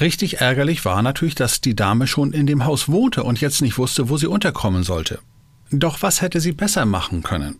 Richtig 0.00 0.40
ärgerlich 0.40 0.84
war 0.84 1.02
natürlich, 1.02 1.34
dass 1.34 1.60
die 1.60 1.74
Dame 1.74 2.06
schon 2.06 2.32
in 2.32 2.46
dem 2.46 2.64
Haus 2.64 2.88
wohnte 2.88 3.24
und 3.24 3.40
jetzt 3.40 3.60
nicht 3.60 3.76
wusste, 3.76 4.08
wo 4.08 4.16
sie 4.16 4.28
unterkommen 4.28 4.84
sollte. 4.84 5.18
Doch 5.72 6.00
was 6.02 6.22
hätte 6.22 6.40
sie 6.40 6.52
besser 6.52 6.84
machen 6.84 7.24
können? 7.24 7.56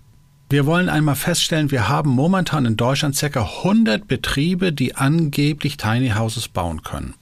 Wir 0.50 0.66
wollen 0.66 0.88
einmal 0.88 1.14
feststellen, 1.14 1.70
wir 1.70 1.88
haben 1.88 2.10
momentan 2.10 2.66
in 2.66 2.76
Deutschland 2.76 3.16
ca. 3.16 3.40
100 3.40 4.08
Betriebe, 4.08 4.72
die 4.72 4.96
angeblich 4.96 5.76
Tiny 5.76 6.10
Houses 6.10 6.48
bauen 6.48 6.82
können. 6.82 7.14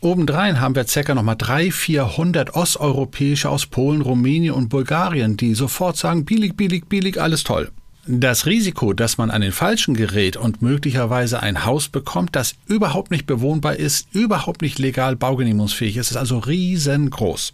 Obendrein 0.00 0.62
haben 0.62 0.74
wir 0.74 0.84
ca. 0.84 1.14
nochmal 1.14 1.36
300, 1.36 1.74
400 1.74 2.54
Osteuropäische 2.54 3.50
aus 3.50 3.66
Polen, 3.66 4.00
Rumänien 4.00 4.54
und 4.54 4.70
Bulgarien, 4.70 5.36
die 5.36 5.54
sofort 5.54 5.98
sagen, 5.98 6.24
billig, 6.24 6.56
billig, 6.56 6.86
billig, 6.86 7.20
alles 7.20 7.44
toll. 7.44 7.70
Das 8.06 8.46
Risiko, 8.46 8.94
dass 8.94 9.18
man 9.18 9.30
an 9.30 9.42
den 9.42 9.52
Falschen 9.52 9.92
gerät 9.92 10.38
und 10.38 10.62
möglicherweise 10.62 11.42
ein 11.42 11.66
Haus 11.66 11.90
bekommt, 11.90 12.34
das 12.34 12.54
überhaupt 12.66 13.10
nicht 13.10 13.26
bewohnbar 13.26 13.76
ist, 13.76 14.08
überhaupt 14.14 14.62
nicht 14.62 14.78
legal 14.78 15.16
baugenehmigungsfähig 15.16 15.98
ist, 15.98 16.12
ist 16.12 16.16
also 16.16 16.38
riesengroß. 16.38 17.52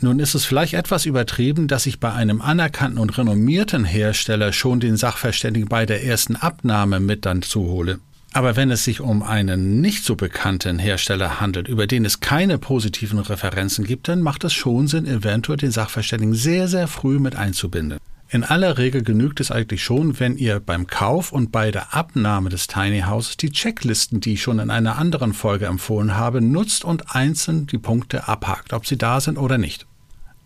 Nun 0.00 0.18
ist 0.18 0.34
es 0.34 0.44
vielleicht 0.44 0.74
etwas 0.74 1.06
übertrieben, 1.06 1.68
dass 1.68 1.86
ich 1.86 2.00
bei 2.00 2.12
einem 2.12 2.42
anerkannten 2.42 2.98
und 2.98 3.16
renommierten 3.16 3.84
Hersteller 3.84 4.52
schon 4.52 4.78
den 4.78 4.96
Sachverständigen 4.98 5.68
bei 5.68 5.86
der 5.86 6.04
ersten 6.04 6.36
Abnahme 6.36 7.00
mit 7.00 7.24
dann 7.24 7.40
zuhole. 7.40 7.98
Aber 8.34 8.54
wenn 8.54 8.70
es 8.70 8.84
sich 8.84 9.00
um 9.00 9.22
einen 9.22 9.80
nicht 9.80 10.04
so 10.04 10.14
bekannten 10.14 10.78
Hersteller 10.78 11.40
handelt, 11.40 11.68
über 11.68 11.86
den 11.86 12.04
es 12.04 12.20
keine 12.20 12.58
positiven 12.58 13.18
Referenzen 13.18 13.86
gibt, 13.86 14.08
dann 14.08 14.20
macht 14.20 14.44
es 14.44 14.52
schon 14.52 14.88
Sinn, 14.88 15.06
eventuell 15.06 15.56
den 15.56 15.70
Sachverständigen 15.70 16.34
sehr, 16.34 16.68
sehr 16.68 16.88
früh 16.88 17.18
mit 17.18 17.34
einzubinden. 17.34 17.98
In 18.28 18.42
aller 18.42 18.76
Regel 18.76 19.02
genügt 19.02 19.38
es 19.38 19.52
eigentlich 19.52 19.84
schon, 19.84 20.18
wenn 20.18 20.36
ihr 20.36 20.58
beim 20.58 20.88
Kauf 20.88 21.30
und 21.30 21.52
bei 21.52 21.70
der 21.70 21.94
Abnahme 21.94 22.50
des 22.50 22.66
Tiny 22.66 23.02
Houses 23.02 23.36
die 23.36 23.50
Checklisten, 23.50 24.20
die 24.20 24.32
ich 24.32 24.42
schon 24.42 24.58
in 24.58 24.70
einer 24.70 24.98
anderen 24.98 25.32
Folge 25.32 25.66
empfohlen 25.66 26.16
habe, 26.16 26.40
nutzt 26.40 26.84
und 26.84 27.14
einzeln 27.14 27.68
die 27.68 27.78
Punkte 27.78 28.26
abhakt, 28.26 28.72
ob 28.72 28.84
sie 28.84 28.98
da 28.98 29.20
sind 29.20 29.38
oder 29.38 29.58
nicht. 29.58 29.86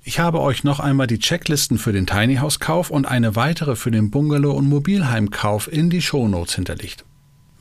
Ich 0.02 0.18
habe 0.18 0.40
euch 0.40 0.62
noch 0.62 0.78
einmal 0.78 1.06
die 1.06 1.18
Checklisten 1.18 1.78
für 1.78 1.92
den 1.92 2.06
Tiny 2.06 2.36
House 2.36 2.60
Kauf 2.60 2.90
und 2.90 3.06
eine 3.06 3.34
weitere 3.34 3.76
für 3.76 3.90
den 3.90 4.10
Bungalow 4.10 4.52
und 4.52 4.68
Mobilheimkauf 4.68 5.72
in 5.72 5.88
die 5.88 6.02
Shownotes 6.02 6.54
hinterlegt. 6.56 7.04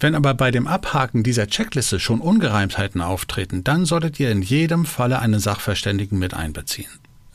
Wenn 0.01 0.15
aber 0.15 0.33
bei 0.33 0.51
dem 0.51 0.67
Abhaken 0.67 1.23
dieser 1.23 1.47
Checkliste 1.47 1.99
schon 1.99 2.19
Ungereimtheiten 2.19 3.01
auftreten, 3.01 3.63
dann 3.63 3.85
solltet 3.85 4.19
ihr 4.19 4.31
in 4.31 4.41
jedem 4.41 4.85
Falle 4.85 5.19
einen 5.19 5.39
Sachverständigen 5.39 6.19
mit 6.19 6.33
einbeziehen. 6.33 6.89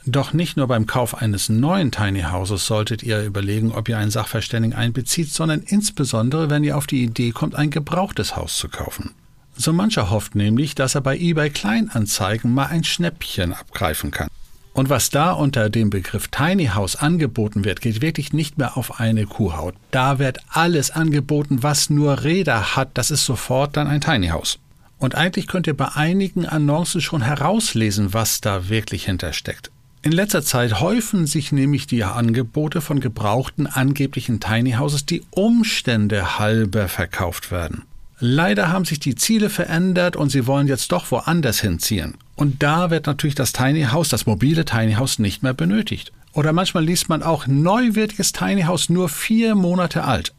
Doch 0.07 0.33
nicht 0.33 0.55
nur 0.55 0.67
beim 0.67 0.85
Kauf 0.85 1.15
eines 1.15 1.49
neuen 1.49 1.91
Tiny 1.91 2.21
Houses 2.21 2.67
solltet 2.67 3.01
ihr 3.01 3.23
überlegen, 3.23 3.71
ob 3.71 3.89
ihr 3.89 3.97
einen 3.97 4.11
Sachverständigen 4.11 4.77
einbezieht, 4.77 5.31
sondern 5.31 5.61
insbesondere, 5.61 6.51
wenn 6.51 6.63
ihr 6.63 6.77
auf 6.77 6.85
die 6.85 7.03
Idee 7.03 7.31
kommt, 7.31 7.55
ein 7.55 7.71
gebrauchtes 7.71 8.35
Haus 8.35 8.57
zu 8.57 8.69
kaufen. 8.69 9.15
So 9.57 9.73
mancher 9.73 10.11
hofft 10.11 10.35
nämlich, 10.35 10.75
dass 10.75 10.93
er 10.93 11.01
bei 11.01 11.17
eBay 11.17 11.49
Kleinanzeigen 11.49 12.53
mal 12.53 12.67
ein 12.67 12.83
Schnäppchen 12.83 13.53
abgreifen 13.53 14.11
kann. 14.11 14.29
Und 14.73 14.89
was 14.89 15.09
da 15.09 15.31
unter 15.31 15.69
dem 15.69 15.89
Begriff 15.89 16.27
Tiny 16.27 16.67
House 16.67 16.97
angeboten 16.97 17.63
wird, 17.63 17.81
geht 17.81 18.01
wirklich 18.01 18.33
nicht 18.33 18.57
mehr 18.57 18.77
auf 18.77 18.99
eine 18.99 19.25
Kuhhaut. 19.25 19.73
Da 19.89 20.19
wird 20.19 20.39
alles 20.49 20.91
angeboten, 20.91 21.63
was 21.63 21.89
nur 21.89 22.23
Räder 22.23 22.75
hat. 22.75 22.89
Das 22.93 23.09
ist 23.09 23.25
sofort 23.25 23.77
dann 23.77 23.87
ein 23.87 24.01
Tiny 24.01 24.27
House. 24.27 24.59
Und 24.99 25.15
eigentlich 25.15 25.47
könnt 25.47 25.65
ihr 25.65 25.75
bei 25.75 25.95
einigen 25.95 26.45
Annoncen 26.45 27.01
schon 27.01 27.21
herauslesen, 27.21 28.13
was 28.13 28.41
da 28.41 28.69
wirklich 28.69 29.05
hintersteckt. 29.05 29.71
In 30.05 30.11
letzter 30.11 30.43
Zeit 30.43 30.81
häufen 30.81 31.25
sich 31.25 31.51
nämlich 31.51 31.87
die 31.87 32.03
Angebote 32.03 32.79
von 32.81 32.99
gebrauchten 32.99 33.65
angeblichen 33.65 34.39
Tiny 34.39 34.73
Houses, 34.73 35.07
die 35.07 35.23
Umstände 35.31 36.37
halber 36.37 36.87
verkauft 36.87 37.49
werden. 37.49 37.85
Leider 38.19 38.71
haben 38.71 38.85
sich 38.85 38.99
die 38.99 39.15
Ziele 39.15 39.49
verändert 39.49 40.15
und 40.15 40.29
sie 40.29 40.45
wollen 40.45 40.67
jetzt 40.67 40.91
doch 40.91 41.09
woanders 41.09 41.59
hinziehen. 41.59 42.17
Und 42.35 42.61
da 42.61 42.91
wird 42.91 43.07
natürlich 43.07 43.33
das 43.33 43.51
Tiny 43.51 43.85
House, 43.85 44.09
das 44.09 44.27
mobile 44.27 44.63
Tiny 44.63 44.93
House 44.93 45.17
nicht 45.17 45.41
mehr 45.41 45.55
benötigt. 45.55 46.11
Oder 46.33 46.53
manchmal 46.53 46.85
liest 46.85 47.09
man 47.09 47.23
auch 47.23 47.47
neuwertiges 47.47 48.31
Tiny 48.31 48.61
House 48.61 48.89
nur 48.89 49.09
vier 49.09 49.55
Monate 49.55 50.03
alt. 50.03 50.35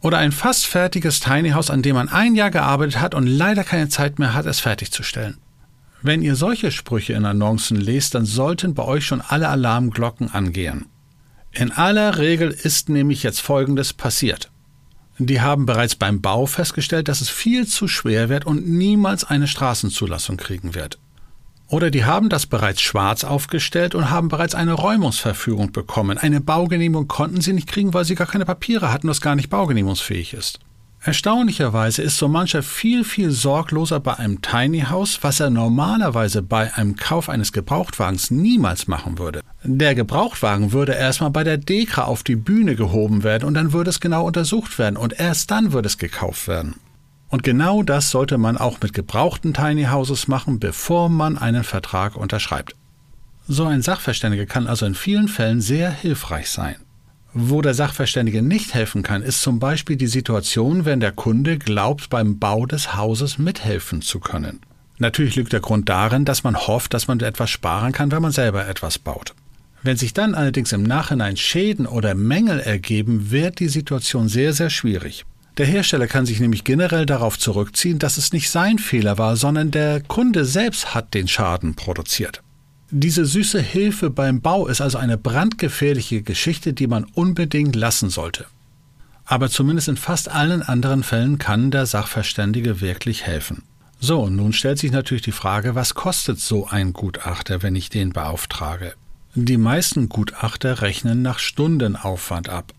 Oder 0.00 0.18
ein 0.18 0.32
fast 0.32 0.66
fertiges 0.66 1.20
Tiny 1.20 1.50
House, 1.50 1.70
an 1.70 1.82
dem 1.82 1.94
man 1.94 2.08
ein 2.08 2.34
Jahr 2.34 2.50
gearbeitet 2.50 3.00
hat 3.00 3.14
und 3.14 3.28
leider 3.28 3.62
keine 3.62 3.88
Zeit 3.88 4.18
mehr 4.18 4.34
hat, 4.34 4.46
es 4.46 4.58
fertigzustellen. 4.58 5.36
Wenn 6.06 6.20
ihr 6.20 6.36
solche 6.36 6.70
Sprüche 6.70 7.14
in 7.14 7.24
Annoncen 7.24 7.80
lest, 7.80 8.14
dann 8.14 8.26
sollten 8.26 8.74
bei 8.74 8.84
euch 8.84 9.06
schon 9.06 9.22
alle 9.22 9.48
Alarmglocken 9.48 10.30
angehen. 10.30 10.84
In 11.50 11.72
aller 11.72 12.18
Regel 12.18 12.50
ist 12.50 12.90
nämlich 12.90 13.22
jetzt 13.22 13.40
Folgendes 13.40 13.94
passiert. 13.94 14.50
Die 15.18 15.40
haben 15.40 15.64
bereits 15.64 15.94
beim 15.94 16.20
Bau 16.20 16.44
festgestellt, 16.44 17.08
dass 17.08 17.22
es 17.22 17.30
viel 17.30 17.66
zu 17.66 17.88
schwer 17.88 18.28
wird 18.28 18.44
und 18.44 18.68
niemals 18.68 19.24
eine 19.24 19.46
Straßenzulassung 19.46 20.36
kriegen 20.36 20.74
wird. 20.74 20.98
Oder 21.68 21.90
die 21.90 22.04
haben 22.04 22.28
das 22.28 22.44
bereits 22.44 22.82
schwarz 22.82 23.24
aufgestellt 23.24 23.94
und 23.94 24.10
haben 24.10 24.28
bereits 24.28 24.54
eine 24.54 24.74
Räumungsverfügung 24.74 25.72
bekommen. 25.72 26.18
Eine 26.18 26.42
Baugenehmigung 26.42 27.08
konnten 27.08 27.40
sie 27.40 27.54
nicht 27.54 27.68
kriegen, 27.68 27.94
weil 27.94 28.04
sie 28.04 28.14
gar 28.14 28.26
keine 28.26 28.44
Papiere 28.44 28.92
hatten, 28.92 29.06
das 29.06 29.22
gar 29.22 29.36
nicht 29.36 29.48
baugenehmigungsfähig 29.48 30.34
ist. 30.34 30.60
Erstaunlicherweise 31.06 32.00
ist 32.00 32.16
so 32.16 32.28
mancher 32.28 32.62
viel, 32.62 33.04
viel 33.04 33.30
sorgloser 33.30 34.00
bei 34.00 34.14
einem 34.14 34.40
Tiny 34.40 34.80
House, 34.88 35.18
was 35.20 35.38
er 35.38 35.50
normalerweise 35.50 36.40
bei 36.40 36.72
einem 36.72 36.96
Kauf 36.96 37.28
eines 37.28 37.52
Gebrauchtwagens 37.52 38.30
niemals 38.30 38.86
machen 38.86 39.18
würde. 39.18 39.42
Der 39.62 39.94
Gebrauchtwagen 39.94 40.72
würde 40.72 40.92
erstmal 40.92 41.30
bei 41.30 41.44
der 41.44 41.58
Dekra 41.58 42.04
auf 42.04 42.22
die 42.22 42.36
Bühne 42.36 42.74
gehoben 42.74 43.22
werden 43.22 43.44
und 43.44 43.52
dann 43.52 43.74
würde 43.74 43.90
es 43.90 44.00
genau 44.00 44.26
untersucht 44.26 44.78
werden 44.78 44.96
und 44.96 45.20
erst 45.20 45.50
dann 45.50 45.74
würde 45.74 45.88
es 45.88 45.98
gekauft 45.98 46.48
werden. 46.48 46.76
Und 47.28 47.42
genau 47.42 47.82
das 47.82 48.10
sollte 48.10 48.38
man 48.38 48.56
auch 48.56 48.80
mit 48.80 48.94
gebrauchten 48.94 49.52
Tiny 49.52 49.84
Houses 49.84 50.26
machen, 50.26 50.58
bevor 50.58 51.10
man 51.10 51.36
einen 51.36 51.64
Vertrag 51.64 52.16
unterschreibt. 52.16 52.76
So 53.46 53.66
ein 53.66 53.82
Sachverständiger 53.82 54.46
kann 54.46 54.66
also 54.66 54.86
in 54.86 54.94
vielen 54.94 55.28
Fällen 55.28 55.60
sehr 55.60 55.90
hilfreich 55.90 56.48
sein. 56.48 56.76
Wo 57.36 57.62
der 57.62 57.74
Sachverständige 57.74 58.42
nicht 58.42 58.74
helfen 58.74 59.02
kann, 59.02 59.20
ist 59.20 59.42
zum 59.42 59.58
Beispiel 59.58 59.96
die 59.96 60.06
Situation, 60.06 60.84
wenn 60.84 61.00
der 61.00 61.10
Kunde 61.10 61.58
glaubt, 61.58 62.08
beim 62.08 62.38
Bau 62.38 62.64
des 62.64 62.94
Hauses 62.94 63.38
mithelfen 63.38 64.02
zu 64.02 64.20
können. 64.20 64.60
Natürlich 64.98 65.34
liegt 65.34 65.52
der 65.52 65.58
Grund 65.58 65.88
darin, 65.88 66.24
dass 66.24 66.44
man 66.44 66.56
hofft, 66.56 66.94
dass 66.94 67.08
man 67.08 67.18
etwas 67.18 67.50
sparen 67.50 67.90
kann, 67.90 68.12
wenn 68.12 68.22
man 68.22 68.30
selber 68.30 68.68
etwas 68.68 69.00
baut. 69.00 69.34
Wenn 69.82 69.96
sich 69.96 70.14
dann 70.14 70.36
allerdings 70.36 70.70
im 70.70 70.84
Nachhinein 70.84 71.36
Schäden 71.36 71.86
oder 71.86 72.14
Mängel 72.14 72.60
ergeben, 72.60 73.32
wird 73.32 73.58
die 73.58 73.68
Situation 73.68 74.28
sehr, 74.28 74.52
sehr 74.52 74.70
schwierig. 74.70 75.24
Der 75.58 75.66
Hersteller 75.66 76.06
kann 76.06 76.26
sich 76.26 76.38
nämlich 76.38 76.62
generell 76.62 77.04
darauf 77.04 77.36
zurückziehen, 77.36 77.98
dass 77.98 78.16
es 78.16 78.32
nicht 78.32 78.48
sein 78.48 78.78
Fehler 78.78 79.18
war, 79.18 79.34
sondern 79.34 79.72
der 79.72 80.00
Kunde 80.00 80.44
selbst 80.44 80.94
hat 80.94 81.14
den 81.14 81.26
Schaden 81.26 81.74
produziert. 81.74 82.43
Diese 82.96 83.24
süße 83.24 83.60
Hilfe 83.60 84.08
beim 84.08 84.40
Bau 84.40 84.68
ist 84.68 84.80
also 84.80 84.98
eine 84.98 85.18
brandgefährliche 85.18 86.22
Geschichte, 86.22 86.74
die 86.74 86.86
man 86.86 87.02
unbedingt 87.02 87.74
lassen 87.74 88.08
sollte. 88.08 88.46
Aber 89.24 89.50
zumindest 89.50 89.88
in 89.88 89.96
fast 89.96 90.30
allen 90.30 90.62
anderen 90.62 91.02
Fällen 91.02 91.38
kann 91.38 91.72
der 91.72 91.86
Sachverständige 91.86 92.80
wirklich 92.80 93.26
helfen. 93.26 93.64
So, 93.98 94.28
nun 94.28 94.52
stellt 94.52 94.78
sich 94.78 94.92
natürlich 94.92 95.24
die 95.24 95.32
Frage, 95.32 95.74
was 95.74 95.94
kostet 95.94 96.38
so 96.38 96.68
ein 96.68 96.92
Gutachter, 96.92 97.64
wenn 97.64 97.74
ich 97.74 97.90
den 97.90 98.12
beauftrage? 98.12 98.94
Die 99.34 99.56
meisten 99.56 100.08
Gutachter 100.08 100.80
rechnen 100.80 101.20
nach 101.20 101.40
Stundenaufwand 101.40 102.48
ab. 102.48 102.74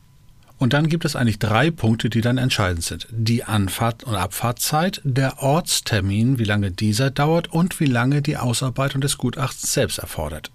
Und 0.57 0.73
dann 0.73 0.87
gibt 0.87 1.03
es 1.03 1.15
eigentlich 1.15 1.39
drei 1.39 1.69
Punkte, 1.69 2.09
die 2.09 2.21
dann 2.21 2.37
entscheidend 2.37 2.83
sind. 2.83 3.07
Die 3.11 3.43
Anfahrt- 3.43 4.03
und 4.03 4.15
Abfahrtzeit, 4.15 5.01
der 5.03 5.43
Ortstermin, 5.43 6.39
wie 6.39 6.45
lange 6.45 6.71
dieser 6.71 7.11
dauert 7.11 7.51
und 7.51 7.79
wie 7.79 7.85
lange 7.85 8.21
die 8.21 8.37
Ausarbeitung 8.37 9.01
des 9.01 9.17
Gutachtens 9.17 9.73
selbst 9.73 9.99
erfordert. 9.99 10.51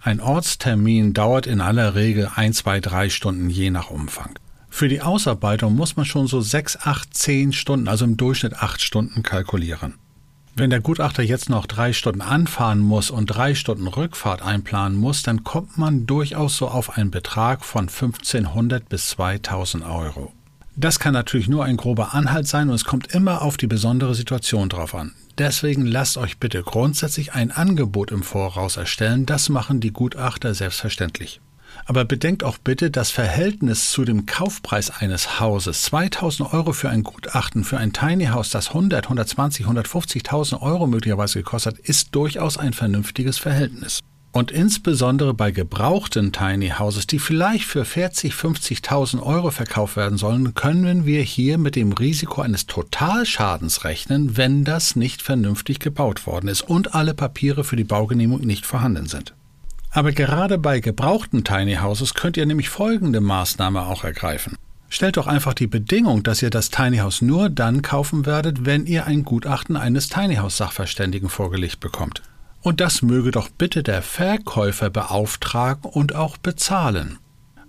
Ein 0.00 0.20
Ortstermin 0.20 1.12
dauert 1.12 1.46
in 1.46 1.60
aller 1.60 1.94
Regel 1.94 2.30
ein, 2.34 2.52
zwei, 2.52 2.80
drei 2.80 3.08
Stunden 3.08 3.50
je 3.50 3.70
nach 3.70 3.90
Umfang. 3.90 4.38
Für 4.68 4.88
die 4.88 5.02
Ausarbeitung 5.02 5.76
muss 5.76 5.96
man 5.96 6.06
schon 6.06 6.26
so 6.26 6.40
sechs, 6.40 6.76
acht, 6.76 7.14
zehn 7.14 7.52
Stunden, 7.52 7.88
also 7.88 8.04
im 8.04 8.16
Durchschnitt 8.16 8.54
acht 8.54 8.80
Stunden 8.80 9.22
kalkulieren. 9.22 9.94
Wenn 10.54 10.68
der 10.68 10.80
Gutachter 10.80 11.22
jetzt 11.22 11.48
noch 11.48 11.66
drei 11.66 11.94
Stunden 11.94 12.20
anfahren 12.20 12.80
muss 12.80 13.10
und 13.10 13.26
drei 13.26 13.54
Stunden 13.54 13.86
Rückfahrt 13.86 14.42
einplanen 14.42 14.98
muss, 14.98 15.22
dann 15.22 15.44
kommt 15.44 15.78
man 15.78 16.04
durchaus 16.04 16.58
so 16.58 16.68
auf 16.68 16.98
einen 16.98 17.10
Betrag 17.10 17.64
von 17.64 17.88
1500 17.88 18.86
bis 18.86 19.08
2000 19.08 19.82
Euro. 19.84 20.32
Das 20.76 20.98
kann 20.98 21.14
natürlich 21.14 21.48
nur 21.48 21.64
ein 21.64 21.78
grober 21.78 22.12
Anhalt 22.14 22.46
sein 22.48 22.68
und 22.68 22.74
es 22.74 22.84
kommt 22.84 23.14
immer 23.14 23.40
auf 23.40 23.56
die 23.56 23.66
besondere 23.66 24.14
Situation 24.14 24.68
drauf 24.68 24.94
an. 24.94 25.12
Deswegen 25.38 25.86
lasst 25.86 26.18
euch 26.18 26.38
bitte 26.38 26.62
grundsätzlich 26.62 27.32
ein 27.32 27.50
Angebot 27.50 28.10
im 28.10 28.22
Voraus 28.22 28.76
erstellen, 28.76 29.24
das 29.24 29.48
machen 29.48 29.80
die 29.80 29.92
Gutachter 29.92 30.52
selbstverständlich. 30.52 31.40
Aber 31.84 32.04
bedenkt 32.04 32.44
auch 32.44 32.58
bitte 32.58 32.90
das 32.90 33.10
Verhältnis 33.10 33.90
zu 33.90 34.04
dem 34.04 34.26
Kaufpreis 34.26 34.90
eines 34.90 35.40
Hauses. 35.40 35.82
2000 35.82 36.52
Euro 36.52 36.72
für 36.72 36.90
ein 36.90 37.02
Gutachten 37.02 37.64
für 37.64 37.78
ein 37.78 37.92
Tiny 37.92 38.26
House, 38.26 38.50
das 38.50 38.68
100, 38.68 39.04
120, 39.04 39.66
150.000 39.66 40.60
Euro 40.60 40.86
möglicherweise 40.86 41.40
gekostet 41.40 41.78
hat, 41.78 41.84
ist 41.84 42.14
durchaus 42.14 42.56
ein 42.56 42.72
vernünftiges 42.72 43.38
Verhältnis. 43.38 44.00
Und 44.34 44.50
insbesondere 44.50 45.34
bei 45.34 45.50
gebrauchten 45.50 46.32
Tiny 46.32 46.70
Houses, 46.78 47.06
die 47.06 47.18
vielleicht 47.18 47.64
für 47.64 47.84
40, 47.84 48.32
50.000 48.32 49.22
Euro 49.22 49.50
verkauft 49.50 49.96
werden 49.96 50.16
sollen, 50.16 50.54
können 50.54 51.04
wir 51.04 51.20
hier 51.20 51.58
mit 51.58 51.76
dem 51.76 51.92
Risiko 51.92 52.40
eines 52.40 52.66
Totalschadens 52.66 53.84
rechnen, 53.84 54.38
wenn 54.38 54.64
das 54.64 54.96
nicht 54.96 55.20
vernünftig 55.20 55.80
gebaut 55.80 56.26
worden 56.26 56.48
ist 56.48 56.62
und 56.62 56.94
alle 56.94 57.12
Papiere 57.12 57.62
für 57.62 57.76
die 57.76 57.84
Baugenehmigung 57.84 58.46
nicht 58.46 58.64
vorhanden 58.64 59.06
sind. 59.06 59.34
Aber 59.94 60.12
gerade 60.12 60.56
bei 60.56 60.80
gebrauchten 60.80 61.44
Tiny 61.44 61.76
Houses 61.76 62.14
könnt 62.14 62.38
ihr 62.38 62.46
nämlich 62.46 62.70
folgende 62.70 63.20
Maßnahme 63.20 63.86
auch 63.86 64.04
ergreifen. 64.04 64.56
Stellt 64.88 65.18
doch 65.18 65.26
einfach 65.26 65.52
die 65.52 65.66
Bedingung, 65.66 66.22
dass 66.22 66.40
ihr 66.40 66.48
das 66.48 66.70
Tiny 66.70 66.98
House 66.98 67.20
nur 67.20 67.50
dann 67.50 67.82
kaufen 67.82 68.24
werdet, 68.24 68.64
wenn 68.64 68.86
ihr 68.86 69.06
ein 69.06 69.24
Gutachten 69.24 69.76
eines 69.76 70.08
Tiny 70.08 70.36
House 70.36 70.56
Sachverständigen 70.56 71.28
vorgelegt 71.28 71.80
bekommt. 71.80 72.22
Und 72.62 72.80
das 72.80 73.02
möge 73.02 73.32
doch 73.32 73.50
bitte 73.50 73.82
der 73.82 74.00
Verkäufer 74.00 74.88
beauftragen 74.88 75.90
und 75.90 76.14
auch 76.14 76.38
bezahlen. 76.38 77.18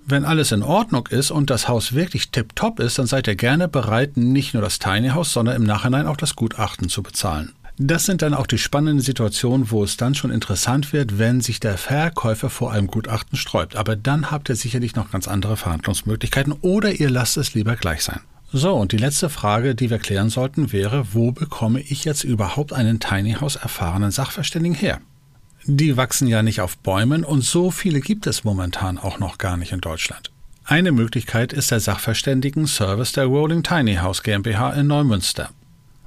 Wenn 0.05 0.23
alles 0.23 0.51
in 0.51 0.63
Ordnung 0.63 1.07
ist 1.07 1.31
und 1.31 1.49
das 1.49 1.67
Haus 1.67 1.93
wirklich 1.93 2.31
tipptopp 2.31 2.79
ist, 2.79 2.99
dann 2.99 3.07
seid 3.07 3.27
ihr 3.27 3.35
gerne 3.35 3.67
bereit, 3.67 4.15
nicht 4.15 4.53
nur 4.53 4.63
das 4.63 4.79
Tiny 4.79 5.09
House, 5.09 5.33
sondern 5.33 5.55
im 5.55 5.63
Nachhinein 5.63 6.07
auch 6.07 6.17
das 6.17 6.35
Gutachten 6.35 6.89
zu 6.89 7.03
bezahlen. 7.03 7.53
Das 7.77 8.05
sind 8.05 8.21
dann 8.21 8.35
auch 8.35 8.45
die 8.45 8.59
spannenden 8.59 9.01
Situationen, 9.01 9.71
wo 9.71 9.83
es 9.83 9.97
dann 9.97 10.13
schon 10.13 10.29
interessant 10.29 10.93
wird, 10.93 11.17
wenn 11.17 11.41
sich 11.41 11.59
der 11.59 11.79
Verkäufer 11.79 12.51
vor 12.51 12.71
einem 12.71 12.87
Gutachten 12.87 13.35
sträubt. 13.35 13.75
Aber 13.75 13.95
dann 13.95 14.29
habt 14.29 14.49
ihr 14.49 14.55
sicherlich 14.55 14.95
noch 14.95 15.09
ganz 15.09 15.27
andere 15.27 15.57
Verhandlungsmöglichkeiten 15.57 16.53
oder 16.61 16.91
ihr 16.91 17.09
lasst 17.09 17.37
es 17.37 17.55
lieber 17.55 17.75
gleich 17.75 18.03
sein. 18.03 18.19
So, 18.51 18.75
und 18.75 18.91
die 18.91 18.97
letzte 18.97 19.29
Frage, 19.29 19.73
die 19.73 19.89
wir 19.89 19.97
klären 19.97 20.29
sollten, 20.29 20.71
wäre, 20.71 21.13
wo 21.13 21.31
bekomme 21.31 21.81
ich 21.81 22.05
jetzt 22.05 22.23
überhaupt 22.23 22.71
einen 22.71 22.99
Tiny 22.99 23.33
House 23.33 23.55
erfahrenen 23.55 24.11
Sachverständigen 24.11 24.77
her? 24.77 25.01
Die 25.65 25.97
wachsen 25.97 26.27
ja 26.27 26.43
nicht 26.43 26.61
auf 26.61 26.77
Bäumen 26.77 27.23
und 27.23 27.41
so 27.41 27.71
viele 27.71 28.01
gibt 28.01 28.27
es 28.27 28.43
momentan 28.43 28.99
auch 28.99 29.17
noch 29.17 29.39
gar 29.39 29.57
nicht 29.57 29.71
in 29.71 29.81
Deutschland. 29.81 30.29
Eine 30.65 30.91
Möglichkeit 30.91 31.51
ist 31.51 31.71
der 31.71 31.79
Sachverständigen-Service 31.79 33.13
der 33.13 33.25
Rolling 33.25 33.63
Tiny 33.63 33.95
House 33.95 34.21
GmbH 34.21 34.73
in 34.73 34.85
Neumünster. 34.85 35.49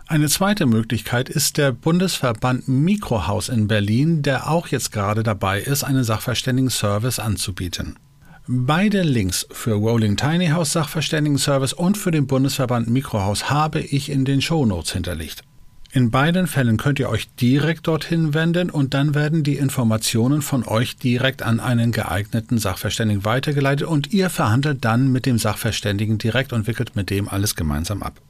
Eine 0.08 0.28
zweite 0.28 0.66
Möglichkeit 0.66 1.28
ist 1.28 1.56
der 1.56 1.72
Bundesverband 1.72 2.68
Mikrohaus 2.68 3.48
in 3.48 3.66
Berlin, 3.66 4.23
der 4.23 4.49
auch 4.49 4.69
jetzt 4.69 4.92
gerade 4.92 5.25
dabei 5.25 5.60
ist, 5.60 5.82
einen 5.82 6.04
Sachverständigen-Service 6.04 7.19
anzubieten. 7.19 7.99
Beide 8.47 9.02
Links 9.02 9.49
für 9.50 9.73
Rolling 9.73 10.16
Tiny 10.16 10.50
House 10.50 10.75
Sachverständigen-Service 10.75 11.73
und 11.73 11.99
für 11.99 12.12
den 12.12 12.28
Bundesverband 12.28 12.88
Mikrohaus 12.88 13.50
habe 13.50 13.80
ich 13.80 14.08
in 14.08 14.25
den 14.25 14.40
Shownotes 14.40 14.92
hinterlegt. 14.92 15.42
In 15.90 16.12
beiden 16.12 16.47
Fällen 16.47 16.76
könnt 16.76 17.00
ihr 17.00 17.08
euch 17.08 17.28
direkt 17.34 17.88
dorthin 17.88 18.32
wenden 18.32 18.71
und 18.71 18.95
dann 18.95 19.16
werden 19.16 19.42
die 19.42 19.56
Informationen 19.56 20.40
von 20.40 20.62
euch 20.62 20.99
direkt 20.99 21.42
an 21.42 21.58
einen 21.58 21.90
geeigneten 21.90 22.58
Sachverständigen 22.58 23.25
weitergeleitet 23.25 23.88
und 23.88 24.12
ihr 24.12 24.30
verhandelt 24.30 24.84
dann 24.84 25.10
mit 25.10 25.26
dem 25.26 25.38
Sachverständigen 25.40 26.19
direkt 26.19 26.52
und 26.52 26.69
wickelt 26.69 26.95
mit 26.95 27.10
dem 27.10 27.28
alles 27.28 27.56
gemeinsam 27.56 28.04
ab. 28.04 28.21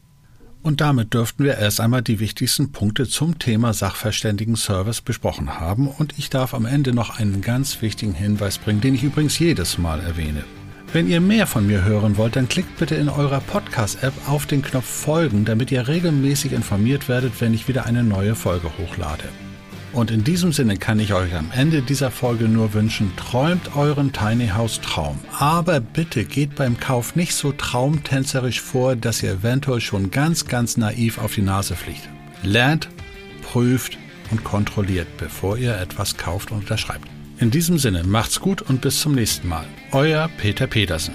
Und 0.66 0.80
damit 0.80 1.14
dürften 1.14 1.44
wir 1.44 1.58
erst 1.58 1.80
einmal 1.80 2.02
die 2.02 2.18
wichtigsten 2.18 2.72
Punkte 2.72 3.06
zum 3.06 3.38
Thema 3.38 3.72
Sachverständigen-Service 3.72 5.00
besprochen 5.00 5.60
haben. 5.60 5.86
Und 5.86 6.14
ich 6.18 6.28
darf 6.28 6.54
am 6.54 6.66
Ende 6.66 6.92
noch 6.92 7.20
einen 7.20 7.40
ganz 7.40 7.82
wichtigen 7.82 8.14
Hinweis 8.14 8.58
bringen, 8.58 8.80
den 8.80 8.96
ich 8.96 9.04
übrigens 9.04 9.38
jedes 9.38 9.78
Mal 9.78 10.00
erwähne. 10.00 10.42
Wenn 10.92 11.08
ihr 11.08 11.20
mehr 11.20 11.46
von 11.46 11.68
mir 11.68 11.84
hören 11.84 12.16
wollt, 12.16 12.34
dann 12.34 12.48
klickt 12.48 12.78
bitte 12.78 12.96
in 12.96 13.08
eurer 13.08 13.42
Podcast-App 13.42 14.14
auf 14.26 14.46
den 14.46 14.62
Knopf 14.62 14.86
Folgen, 14.86 15.44
damit 15.44 15.70
ihr 15.70 15.86
regelmäßig 15.86 16.52
informiert 16.52 17.08
werdet, 17.08 17.40
wenn 17.40 17.54
ich 17.54 17.68
wieder 17.68 17.86
eine 17.86 18.02
neue 18.02 18.34
Folge 18.34 18.68
hochlade. 18.76 19.22
Und 19.96 20.10
in 20.10 20.24
diesem 20.24 20.52
Sinne 20.52 20.76
kann 20.76 21.00
ich 21.00 21.14
euch 21.14 21.34
am 21.34 21.50
Ende 21.52 21.80
dieser 21.80 22.10
Folge 22.10 22.50
nur 22.50 22.74
wünschen, 22.74 23.16
träumt 23.16 23.76
euren 23.76 24.12
Tiny 24.12 24.48
House 24.48 24.78
Traum. 24.82 25.18
Aber 25.38 25.80
bitte 25.80 26.26
geht 26.26 26.54
beim 26.54 26.78
Kauf 26.78 27.16
nicht 27.16 27.32
so 27.32 27.50
traumtänzerisch 27.50 28.60
vor, 28.60 28.94
dass 28.94 29.22
ihr 29.22 29.30
eventuell 29.30 29.80
schon 29.80 30.10
ganz, 30.10 30.44
ganz 30.44 30.76
naiv 30.76 31.16
auf 31.16 31.34
die 31.34 31.40
Nase 31.40 31.76
fliegt. 31.76 32.06
Lernt, 32.42 32.90
prüft 33.40 33.96
und 34.30 34.44
kontrolliert, 34.44 35.08
bevor 35.16 35.56
ihr 35.56 35.74
etwas 35.78 36.18
kauft 36.18 36.50
und 36.52 36.58
unterschreibt. 36.58 37.08
In 37.38 37.50
diesem 37.50 37.78
Sinne, 37.78 38.04
macht's 38.04 38.38
gut 38.38 38.60
und 38.60 38.82
bis 38.82 39.00
zum 39.00 39.14
nächsten 39.14 39.48
Mal. 39.48 39.64
Euer 39.92 40.28
Peter 40.36 40.66
Petersen. 40.66 41.14